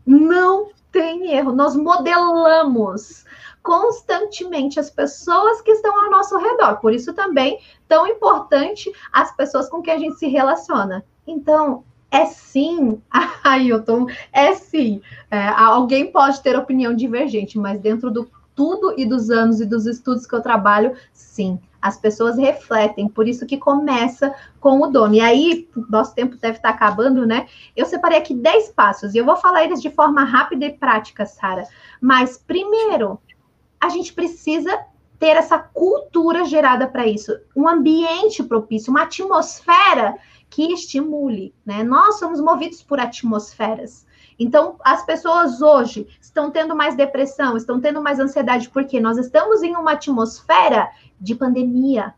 [0.06, 1.52] Não tem erro.
[1.52, 3.26] Nós modelamos
[3.62, 6.78] constantemente as pessoas que estão ao nosso redor.
[6.78, 11.04] Por isso também tão importante as pessoas com quem a gente se relaciona.
[11.28, 13.02] Então, é sim,
[13.44, 15.02] Ailton, é sim.
[15.30, 19.86] É, alguém pode ter opinião divergente, mas dentro do tudo e dos anos e dos
[19.86, 25.16] estudos que eu trabalho, sim, as pessoas refletem, por isso que começa com o dono.
[25.16, 27.48] E aí, nosso tempo deve estar acabando, né?
[27.76, 31.26] Eu separei aqui 10 passos e eu vou falar eles de forma rápida e prática,
[31.26, 31.64] Sara.
[32.02, 33.20] Mas primeiro,
[33.80, 34.78] a gente precisa
[35.18, 40.16] ter essa cultura gerada para isso, um ambiente propício, uma atmosfera
[40.50, 41.84] que estimule, né?
[41.84, 44.06] Nós somos movidos por atmosferas.
[44.40, 49.62] Então, as pessoas hoje estão tendo mais depressão, estão tendo mais ansiedade, porque nós estamos
[49.62, 52.14] em uma atmosfera de pandemia,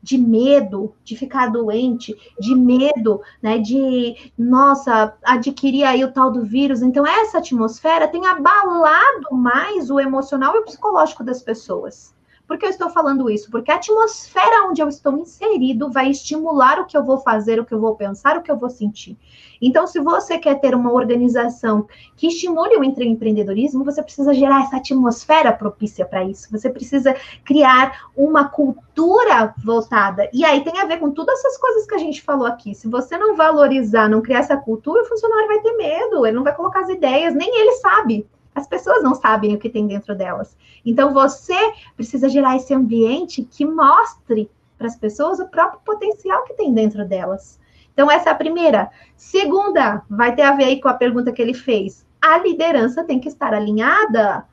[0.00, 6.44] de medo de ficar doente, de medo, né, de, nossa, adquirir aí o tal do
[6.44, 6.80] vírus.
[6.80, 12.15] Então, essa atmosfera tem abalado mais o emocional e o psicológico das pessoas.
[12.46, 13.50] Por que eu estou falando isso?
[13.50, 17.64] Porque a atmosfera onde eu estou inserido vai estimular o que eu vou fazer, o
[17.64, 19.18] que eu vou pensar, o que eu vou sentir.
[19.60, 24.76] Então, se você quer ter uma organização que estimule o empreendedorismo, você precisa gerar essa
[24.76, 26.48] atmosfera propícia para isso.
[26.52, 30.28] Você precisa criar uma cultura voltada.
[30.32, 32.74] E aí tem a ver com todas essas coisas que a gente falou aqui.
[32.74, 36.44] Se você não valorizar, não criar essa cultura, o funcionário vai ter medo, ele não
[36.44, 38.26] vai colocar as ideias, nem ele sabe.
[38.56, 40.56] As pessoas não sabem o que tem dentro delas.
[40.82, 41.54] Então você
[41.94, 47.06] precisa gerar esse ambiente que mostre para as pessoas o próprio potencial que tem dentro
[47.06, 47.60] delas.
[47.92, 48.90] Então essa é a primeira.
[49.14, 52.06] Segunda, vai ter a ver com a pergunta que ele fez.
[52.20, 54.46] A liderança tem que estar alinhada.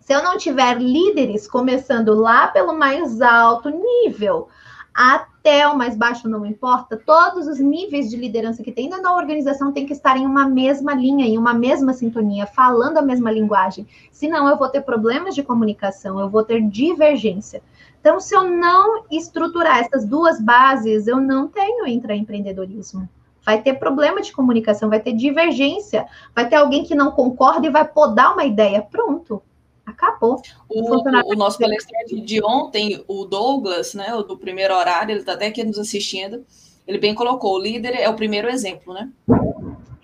[0.00, 4.48] Se eu não tiver líderes começando lá pelo mais alto nível,
[4.94, 9.14] até o mais baixo não importa, todos os níveis de liderança que tem dentro da
[9.14, 13.30] organização tem que estar em uma mesma linha, em uma mesma sintonia, falando a mesma
[13.30, 13.86] linguagem.
[14.10, 17.62] Senão eu vou ter problemas de comunicação, eu vou ter divergência.
[18.00, 23.08] Então, se eu não estruturar essas duas bases, eu não tenho intraempreendedorismo.
[23.44, 27.70] Vai ter problema de comunicação, vai ter divergência, vai ter alguém que não concorda e
[27.70, 28.82] vai podar uma ideia.
[28.82, 29.42] Pronto,
[29.90, 30.40] acabou.
[30.68, 35.34] O, o, nosso palestrante de ontem, o Douglas, né, o do primeiro horário, ele está
[35.34, 36.44] até aqui nos assistindo,
[36.86, 39.10] ele bem colocou, o líder é o primeiro exemplo, né?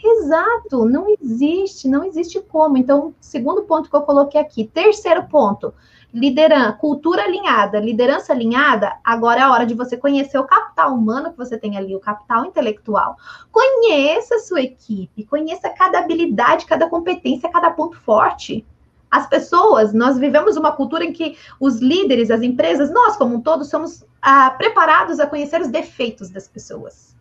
[0.03, 2.77] Exato, não existe, não existe como.
[2.77, 4.65] Então, segundo ponto que eu coloquei aqui.
[4.65, 5.75] Terceiro ponto,
[6.13, 11.31] liderança, cultura alinhada, liderança alinhada, agora é a hora de você conhecer o capital humano
[11.31, 13.17] que você tem ali, o capital intelectual.
[13.51, 18.65] Conheça a sua equipe, conheça cada habilidade, cada competência, cada ponto forte.
[19.17, 23.41] As pessoas, nós vivemos uma cultura em que os líderes, as empresas, nós como um
[23.41, 27.17] todo, somos ah, preparados a conhecer os defeitos das pessoas,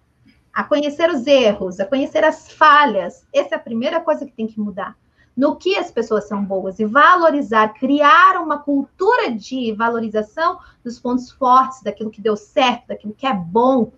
[0.53, 3.25] a conhecer os erros, a conhecer as falhas.
[3.33, 4.93] Essa é a primeira coisa que tem que mudar.
[5.37, 11.31] No que as pessoas são boas e valorizar, criar uma cultura de valorização dos pontos
[11.31, 13.93] fortes, daquilo que deu certo, daquilo que é bom.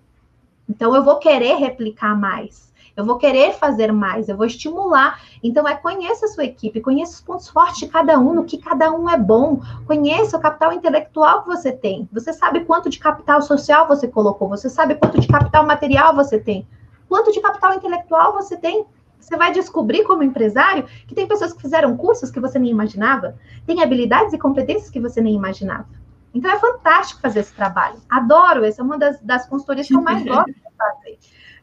[0.70, 5.22] Então, eu vou querer replicar mais eu vou querer fazer mais, eu vou estimular.
[5.44, 8.58] Então, é conheça a sua equipe, conheça os pontos fortes de cada um, no que
[8.58, 12.10] cada um é bom, conheça o capital intelectual que você tem.
[12.12, 16.40] Você sabe quanto de capital social você colocou, você sabe quanto de capital material você
[16.40, 16.68] tem,
[17.08, 18.84] quanto de capital intelectual você tem.
[19.20, 23.36] Você vai descobrir como empresário que tem pessoas que fizeram cursos que você nem imaginava,
[23.68, 25.88] tem habilidades e competências que você nem imaginava.
[26.34, 27.98] Então é fantástico fazer esse trabalho.
[28.10, 30.97] Adoro, essa é uma das, das consultorias que eu mais gosto de fazer.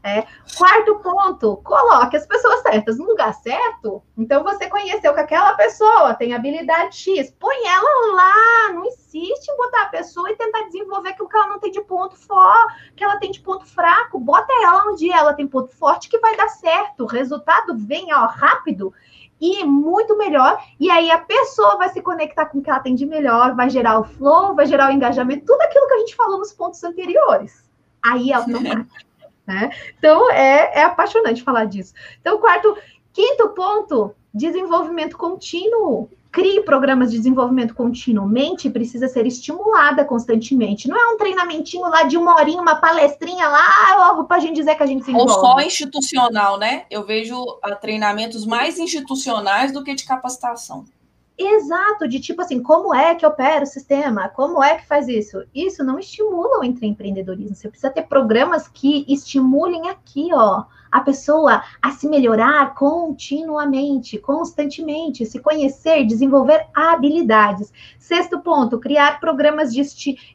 [0.06, 0.26] É.
[0.58, 4.02] Quarto ponto, coloque as pessoas certas no lugar certo.
[4.18, 8.74] Então, você conheceu que aquela pessoa tem habilidade X, põe ela lá.
[8.74, 11.80] Não insiste em botar a pessoa e tentar desenvolver aquilo que ela não tem de
[11.80, 14.20] ponto forte, que ela tem de ponto fraco.
[14.20, 17.04] Bota ela onde ela tem ponto forte que vai dar certo.
[17.04, 18.92] O resultado vem ó, rápido
[19.40, 20.62] e muito melhor.
[20.78, 23.70] E aí a pessoa vai se conectar com o que ela tem de melhor, vai
[23.70, 26.84] gerar o flow, vai gerar o engajamento, tudo aquilo que a gente falou nos pontos
[26.84, 27.64] anteriores.
[28.02, 28.92] Aí é automático.
[29.46, 29.70] Né?
[29.98, 31.92] Então, é, é apaixonante falar disso.
[32.20, 32.76] Então, quarto,
[33.12, 36.08] quinto ponto, desenvolvimento contínuo.
[36.32, 38.26] crie programas de desenvolvimento contínuo.
[38.26, 40.88] Mente precisa ser estimulada constantemente.
[40.88, 44.74] Não é um treinamentinho lá de uma horinha, uma palestrinha lá, para a gente dizer
[44.74, 45.30] que a gente se envolve.
[45.30, 46.86] Ou só institucional, né?
[46.90, 50.84] Eu vejo uh, treinamentos mais institucionais do que de capacitação.
[51.36, 54.28] Exato, de tipo assim, como é que opera o sistema?
[54.28, 55.44] Como é que faz isso?
[55.52, 57.56] Isso não estimula o empreendedorismo.
[57.56, 60.64] Você precisa ter programas que estimulem aqui, ó,
[60.94, 67.72] a pessoa a se melhorar continuamente, constantemente, se conhecer, desenvolver habilidades.
[67.98, 69.82] Sexto ponto, criar programas de,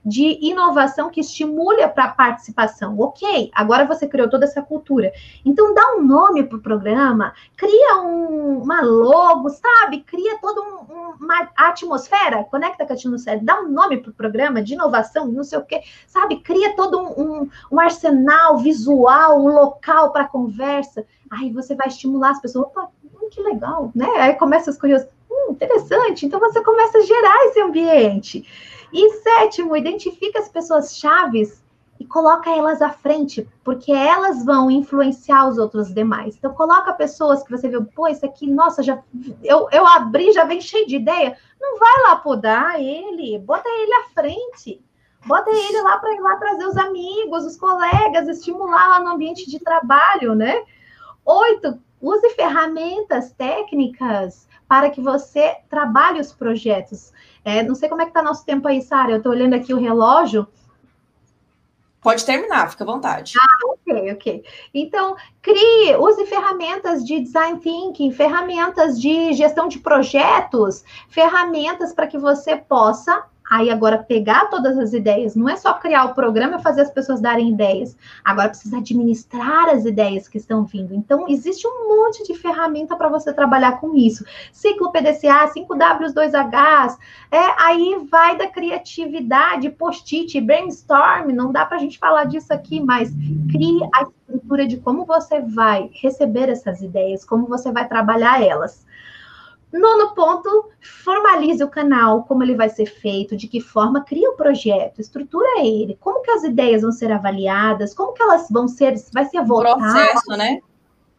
[0.04, 3.00] de inovação que estimule a participação.
[3.00, 5.14] Ok, agora você criou toda essa cultura.
[5.46, 10.02] Então, dá um nome para o programa, cria um, uma logo, sabe?
[10.02, 14.62] Cria toda um, uma atmosfera, conecta com a atmosfera, dá um nome para o programa
[14.62, 16.42] de inovação, não sei o quê, sabe?
[16.42, 21.88] Cria todo um, um, um arsenal visual, um local para conversar conversa, aí você vai
[21.88, 24.10] estimular as pessoas, opa, hum, que legal, né?
[24.18, 28.46] Aí começa as curiosidades, hum, interessante, então você começa a gerar esse ambiente.
[28.92, 31.64] E sétimo, identifica as pessoas chaves
[32.00, 36.36] e coloca elas à frente, porque elas vão influenciar os outros demais.
[36.38, 39.04] Então, coloca pessoas que você viu, pô, isso aqui, nossa, já
[39.44, 41.38] eu, eu abri, já vem cheio de ideia.
[41.60, 44.82] Não vai lá podar ele, bota ele à frente.
[45.26, 49.50] Bota ele lá para ir lá trazer os amigos, os colegas, estimular lá no ambiente
[49.50, 50.64] de trabalho, né?
[51.26, 57.12] Oito, use ferramentas técnicas para que você trabalhe os projetos.
[57.44, 59.12] É, não sei como é que está nosso tempo aí, Sara.
[59.12, 60.48] Eu estou olhando aqui o relógio.
[62.02, 63.34] Pode terminar, fica à vontade.
[63.38, 64.46] Ah, ok, ok.
[64.74, 72.18] Então, crie, use ferramentas de design thinking, ferramentas de gestão de projetos, ferramentas para que
[72.18, 76.62] você possa Aí agora pegar todas as ideias, não é só criar o programa e
[76.62, 77.98] fazer as pessoas darem ideias.
[78.24, 80.94] Agora precisa administrar as ideias que estão vindo.
[80.94, 84.24] Então existe um monte de ferramenta para você trabalhar com isso.
[84.52, 86.98] Ciclo PDCA, 5Ws, 2Hs,
[87.32, 92.80] é, aí vai da criatividade, post-it, brainstorm, não dá para a gente falar disso aqui,
[92.80, 93.12] mas
[93.52, 98.86] crie a estrutura de como você vai receber essas ideias, como você vai trabalhar elas.
[99.72, 104.36] Nono ponto, formalize o canal, como ele vai ser feito, de que forma cria o
[104.36, 108.96] projeto, estrutura ele, como que as ideias vão ser avaliadas, como que elas vão ser,
[109.14, 109.80] vai ser votado.
[109.80, 110.60] Processo, né?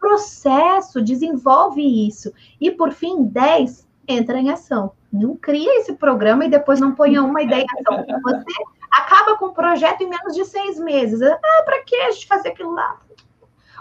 [0.00, 2.32] Processo, desenvolve isso.
[2.60, 4.92] E por fim, 10, entra em ação.
[5.12, 8.04] Não cria esse programa e depois não ponha uma ideia em ação.
[8.22, 11.22] Você acaba com o projeto em menos de seis meses.
[11.22, 13.00] Ah, para que a gente fazer aquilo lá?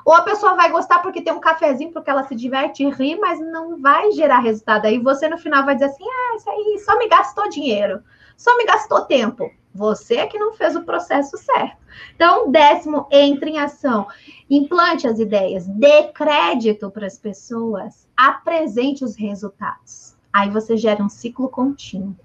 [0.05, 3.17] Ou a pessoa vai gostar porque tem um cafezinho, porque ela se diverte e ri,
[3.19, 4.85] mas não vai gerar resultado.
[4.85, 8.01] Aí você no final vai dizer assim: ah, isso aí só me gastou dinheiro,
[8.37, 9.51] só me gastou tempo.
[9.73, 11.77] Você é que não fez o processo certo.
[12.15, 14.07] Então, décimo, entre em ação.
[14.49, 20.15] Implante as ideias, dê crédito para as pessoas, apresente os resultados.
[20.33, 22.15] Aí você gera um ciclo contínuo.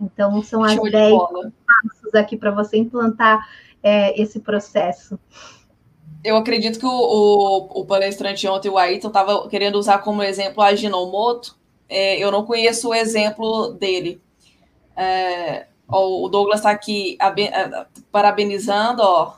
[0.00, 3.46] Então, são as 10 passos aqui para você implantar
[3.82, 5.18] é, esse processo
[6.22, 10.62] eu acredito que o, o, o palestrante ontem, o Ayrton, estava querendo usar como exemplo
[10.62, 11.56] a Ginomoto.
[11.88, 14.20] É, eu não conheço o exemplo dele.
[14.96, 19.34] É, ó, o Douglas está aqui é, parabenizando, ó.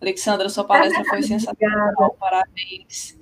[0.00, 3.18] Alexandra, sua palestra foi sensacional, parabéns.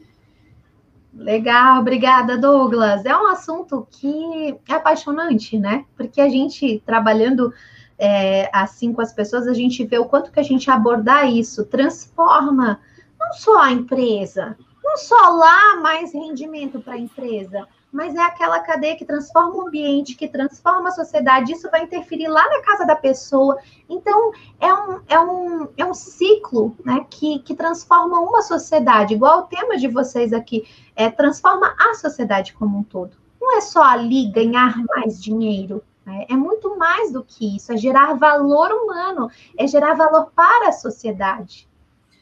[1.15, 3.07] Legal, obrigada, Douglas.
[3.07, 5.85] É um assunto que é apaixonante, né?
[5.97, 7.55] Porque a gente trabalhando
[7.97, 11.65] é, assim com as pessoas, a gente vê o quanto que a gente abordar isso
[11.65, 12.81] transforma
[13.19, 18.59] não só a empresa, não só lá mais rendimento para a empresa, mas é aquela
[18.59, 22.85] cadeia que transforma o ambiente, que transforma a sociedade, isso vai interferir lá na casa
[22.85, 23.57] da pessoa.
[23.89, 29.41] Então, é um, é um, é um ciclo né, que, que transforma uma sociedade, igual
[29.41, 33.17] o tema de vocês aqui, é, transforma a sociedade como um todo.
[33.41, 36.27] Não é só ali ganhar mais dinheiro, né?
[36.29, 40.73] é muito mais do que isso, é gerar valor humano, é gerar valor para a
[40.73, 41.69] sociedade.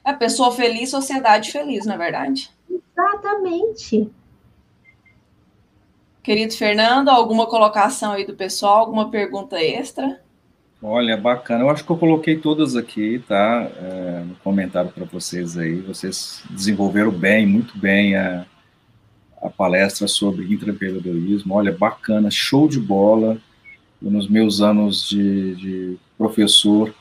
[0.05, 2.51] É pessoa feliz, sociedade feliz, não é verdade?
[2.69, 4.11] Exatamente.
[6.23, 10.21] Querido Fernando, alguma colocação aí do pessoal, alguma pergunta extra?
[10.83, 11.63] Olha, bacana.
[11.63, 13.71] Eu acho que eu coloquei todas aqui, tá?
[13.77, 15.81] É, no comentário para vocês aí.
[15.81, 18.45] Vocês desenvolveram bem, muito bem a,
[19.41, 21.55] a palestra sobre intraempreendedorismo.
[21.55, 23.39] Olha, bacana, show de bola.
[24.01, 26.93] nos meus anos de, de professor,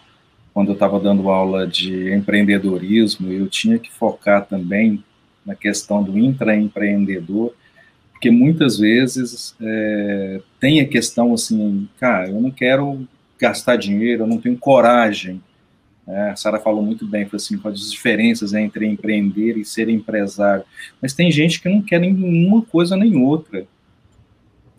[0.53, 5.03] quando eu estava dando aula de empreendedorismo, eu tinha que focar também
[5.45, 7.53] na questão do intraempreendedor,
[8.11, 13.07] porque muitas vezes é, tem a questão assim, cara, eu não quero
[13.39, 15.41] gastar dinheiro, eu não tenho coragem.
[16.07, 19.89] É, a Sara falou muito bem, falou assim, com as diferenças entre empreender e ser
[19.89, 20.63] empresário.
[21.01, 23.65] Mas tem gente que não quer nenhuma coisa nem outra.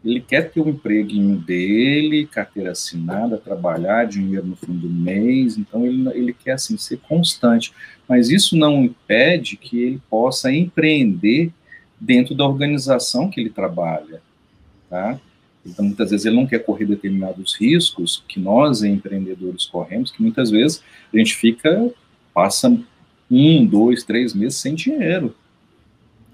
[0.05, 5.87] Ele quer ter um empreguinho dele, carteira assinada, trabalhar, dinheiro no fim do mês, então
[5.87, 7.73] ele, ele quer assim ser constante.
[8.09, 11.53] Mas isso não impede que ele possa empreender
[12.01, 14.21] dentro da organização que ele trabalha,
[14.91, 15.21] tá?
[15.65, 20.51] Então, muitas vezes ele não quer correr determinados riscos que nós, empreendedores, corremos, que muitas
[20.51, 20.83] vezes
[21.15, 21.93] a gente fica,
[22.35, 22.77] passa
[23.31, 25.35] um, dois, três meses sem dinheiro.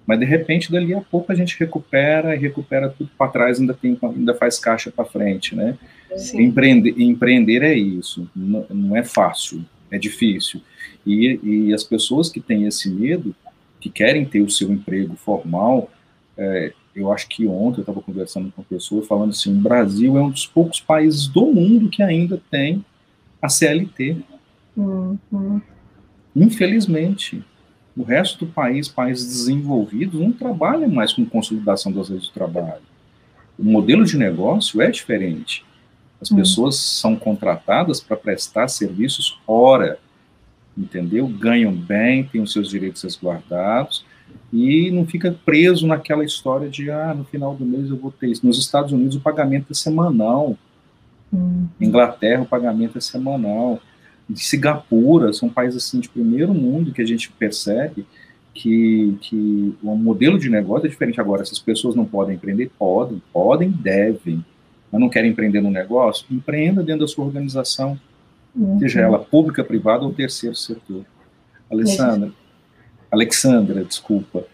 [0.09, 3.75] Mas, de repente, dali a pouco a gente recupera e recupera tudo para trás, ainda,
[3.75, 5.77] tem, ainda faz caixa para frente, né?
[6.33, 10.63] Empreender, empreender é isso, não, não, é fácil, é difícil.
[11.07, 13.37] E, e as pessoas que têm esse medo,
[13.79, 15.91] que querem ter o seu emprego formal,
[16.39, 20.17] é, eu acho que ontem eu estava conversando com uma pessoa falando assim, o Brasil
[20.17, 22.83] é um dos poucos países do mundo que ainda tem
[23.43, 24.17] a CLT.
[24.75, 25.61] Uhum.
[26.35, 27.45] Infelizmente,
[27.99, 32.83] o resto do país, países desenvolvidos, não trabalha mais com consolidação das leis do trabalho.
[33.59, 35.65] O modelo de negócio é diferente.
[36.21, 36.37] As uhum.
[36.37, 39.99] pessoas são contratadas para prestar serviços hora,
[40.77, 41.27] entendeu?
[41.27, 44.05] Ganham bem, têm os seus direitos resguardados,
[44.53, 48.29] e não fica preso naquela história de, ah, no final do mês eu vou ter
[48.29, 48.47] isso.
[48.47, 50.57] Nos Estados Unidos o pagamento é semanal.
[51.33, 51.67] Hum.
[51.81, 53.81] Inglaterra o pagamento é semanal.
[54.35, 58.07] Singapura são países assim de primeiro mundo que a gente percebe
[58.59, 61.21] que, que o modelo de negócio é diferente.
[61.21, 62.71] Agora, essas pessoas não podem empreender?
[62.79, 64.45] Podem, podem, devem.
[64.91, 66.27] Mas não querem empreender no negócio?
[66.31, 67.99] Empreenda dentro da sua organização,
[68.55, 68.79] uhum.
[68.79, 71.05] seja ela pública, privada ou terceiro setor.
[71.71, 72.33] Alessandra,
[73.11, 74.45] Alexandra, desculpa.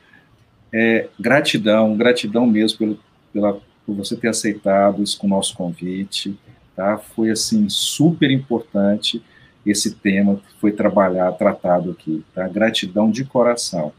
[0.72, 2.98] É, gratidão, gratidão mesmo pelo,
[3.32, 6.36] pela, por você ter aceitado isso com o nosso convite,
[6.74, 6.98] tá?
[6.98, 9.22] Foi, assim, super importante
[9.66, 12.46] esse tema que foi trabalhado, tratado aqui, tá?
[12.48, 13.92] Gratidão de coração,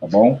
[0.00, 0.40] tá bom?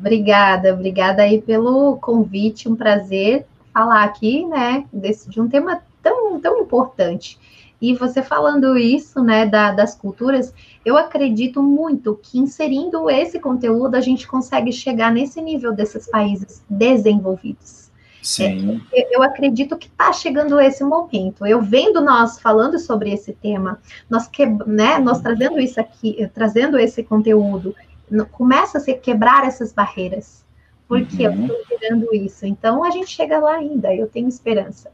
[0.00, 6.38] Obrigada, obrigada aí pelo convite, um prazer falar aqui, né, desse, de um tema tão,
[6.40, 7.38] tão importante.
[7.80, 13.96] E você falando isso, né, da, das culturas, eu acredito muito que inserindo esse conteúdo
[13.96, 17.81] a gente consegue chegar nesse nível desses países desenvolvidos.
[18.22, 18.80] Sim.
[18.92, 21.44] É, eu acredito que está chegando esse momento.
[21.44, 26.78] Eu vendo nós falando sobre esse tema, nós, que, né, nós trazendo isso aqui, trazendo
[26.78, 27.74] esse conteúdo,
[28.30, 30.42] começa a se quebrar essas barreiras
[30.92, 31.46] porque uhum.
[31.48, 32.44] eu estou querendo isso.
[32.44, 34.90] Então a gente chega lá ainda, eu tenho esperança.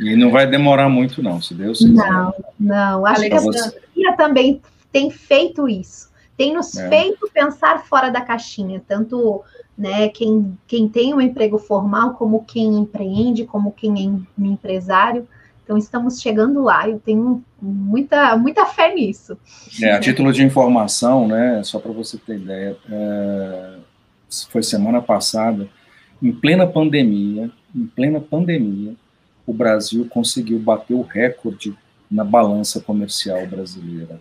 [0.00, 1.94] E não vai demorar muito, não, se Deus quiser.
[1.94, 3.04] Não, não.
[3.04, 4.62] Acho que a pandemia também
[4.92, 6.12] tem feito isso.
[6.36, 6.88] Tem nos é.
[6.88, 9.42] feito pensar fora da caixinha, tanto
[9.76, 15.28] né, quem, quem tem um emprego formal, como quem empreende, como quem é empresário.
[15.62, 16.88] Então, estamos chegando lá.
[16.88, 19.36] Eu tenho muita, muita fé nisso.
[19.82, 23.76] É, a título de informação, né, só para você ter ideia, é,
[24.50, 25.68] foi semana passada,
[26.22, 28.94] em plena pandemia, em plena pandemia,
[29.46, 31.76] o Brasil conseguiu bater o recorde
[32.10, 34.20] na balança comercial brasileira.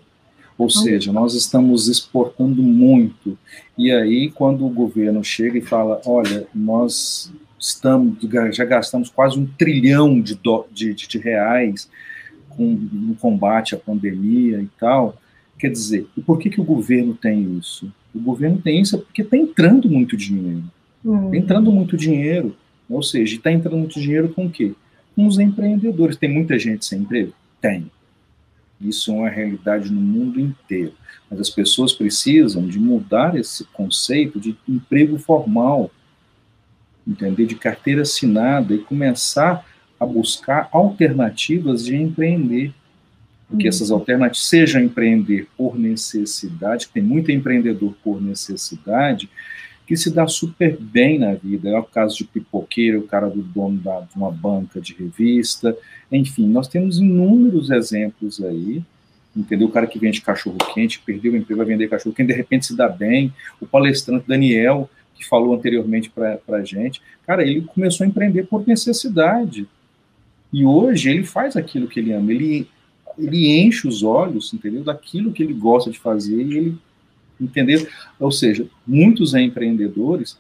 [0.57, 3.37] Ou seja, nós estamos exportando muito.
[3.77, 8.17] E aí, quando o governo chega e fala: olha, nós estamos,
[8.51, 11.89] já gastamos quase um trilhão de, do, de, de, reais
[12.49, 15.17] com, no combate à pandemia e tal,
[15.57, 17.91] quer dizer, e por que, que o governo tem isso?
[18.13, 20.63] O governo tem isso porque está entrando muito dinheiro.
[20.97, 21.33] Está hum.
[21.33, 22.55] entrando muito dinheiro.
[22.89, 24.73] Ou seja, está entrando muito dinheiro com o quê?
[25.15, 26.17] Com os empreendedores.
[26.17, 27.33] Tem muita gente sem emprego?
[27.59, 27.89] Tem.
[28.87, 30.93] Isso é uma realidade no mundo inteiro.
[31.29, 35.89] Mas as pessoas precisam de mudar esse conceito de emprego formal,
[37.07, 37.45] entender?
[37.45, 39.65] De carteira assinada e começar
[39.99, 42.73] a buscar alternativas de empreender
[43.57, 43.97] que essas uhum.
[43.97, 49.29] alternativas sejam empreender por necessidade, tem muito empreendedor por necessidade,
[49.85, 51.69] que se dá super bem na vida.
[51.69, 55.75] É o caso de pipoqueiro, o cara do dono da, de uma banca de revista,
[56.11, 58.83] enfim, nós temos inúmeros exemplos aí,
[59.35, 59.67] entendeu?
[59.67, 62.65] O cara que vende cachorro quente, perdeu o emprego, vai vender cachorro quente, de repente
[62.65, 63.33] se dá bem.
[63.59, 68.65] O palestrante Daniel, que falou anteriormente para a gente, cara, ele começou a empreender por
[68.67, 69.67] necessidade.
[70.51, 72.67] E hoje ele faz aquilo que ele ama, ele
[73.17, 74.83] ele enche os olhos, entendeu?
[74.83, 76.77] Daquilo que ele gosta de fazer e ele,
[77.39, 77.85] entendeu?
[78.19, 80.37] Ou seja, muitos empreendedores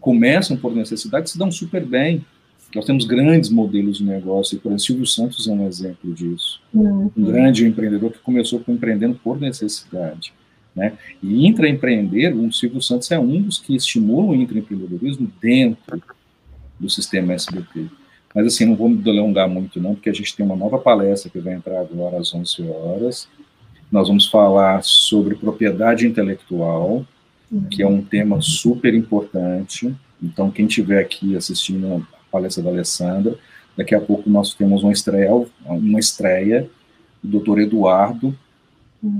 [0.00, 2.24] começam por necessidade se dão super bem.
[2.74, 6.60] Nós temos grandes modelos de negócio, e por exemplo, Silvio Santos é um exemplo disso.
[6.74, 7.10] Uhum.
[7.16, 10.32] Um grande empreendedor que começou com empreendendo por necessidade.
[10.74, 10.92] Né?
[11.22, 16.02] E intraempreender, o Silvio Santos é um dos que estimulam o intraempreendedorismo dentro
[16.78, 17.86] do sistema SBT.
[18.34, 21.30] Mas assim, não vou me delongar muito não, porque a gente tem uma nova palestra
[21.30, 23.28] que vai entrar agora às 11 horas.
[23.90, 27.06] Nós vamos falar sobre propriedade intelectual,
[27.70, 33.36] que é um tema super importante, Então, quem estiver aqui assistindo a palestra da Alessandra,
[33.76, 35.30] daqui a pouco nós temos uma estreia,
[35.64, 36.68] uma estreia
[37.22, 38.36] do doutor Eduardo,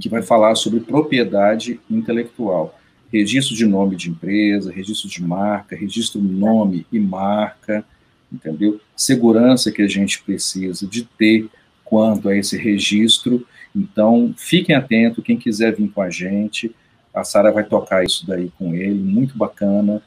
[0.00, 2.78] que vai falar sobre propriedade intelectual.
[3.12, 7.84] Registro de nome de empresa, registro de marca, registro nome e marca,
[8.32, 8.80] entendeu?
[8.96, 11.48] Segurança que a gente precisa de ter
[11.84, 13.46] quanto a esse registro.
[13.77, 16.74] Então, fiquem atentos, quem quiser vir com a gente,
[17.12, 20.03] a Sara vai tocar isso daí com ele, muito bacana,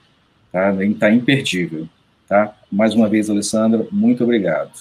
[0.52, 0.74] tá?
[0.84, 1.88] Está imperdível,
[2.28, 2.56] tá?
[2.72, 4.72] Mais uma vez, Alessandra, muito obrigado.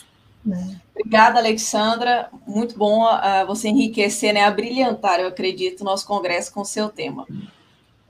[0.94, 2.30] Obrigada, Alexandra.
[2.46, 6.64] Muito bom uh, você enriquecer, né, a brilhantar, eu acredito, o nosso congresso com o
[6.64, 7.26] seu tema.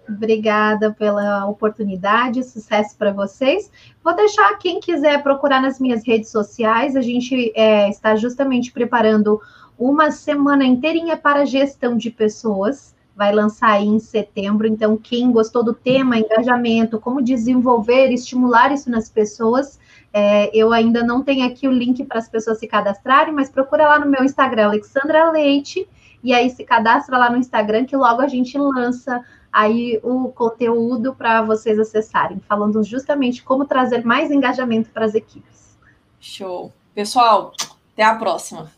[0.08, 3.70] Obrigada pela oportunidade, sucesso para vocês.
[4.02, 6.96] Vou deixar quem quiser procurar nas minhas redes sociais.
[6.96, 9.38] A gente é, está justamente preparando
[9.78, 12.94] uma semana inteirinha para gestão de pessoas.
[13.14, 14.66] Vai lançar aí em setembro.
[14.66, 19.78] Então, quem gostou do tema, engajamento, como desenvolver, estimular isso nas pessoas,
[20.12, 23.88] é, eu ainda não tenho aqui o link para as pessoas se cadastrarem, mas procura
[23.88, 25.88] lá no meu Instagram, Alexandra Leite,
[26.22, 31.14] e aí se cadastra lá no Instagram que logo a gente lança aí o conteúdo
[31.14, 35.76] para vocês acessarem, falando justamente como trazer mais engajamento para as equipes.
[36.20, 36.72] Show.
[36.94, 37.52] Pessoal,
[37.92, 38.77] até a próxima.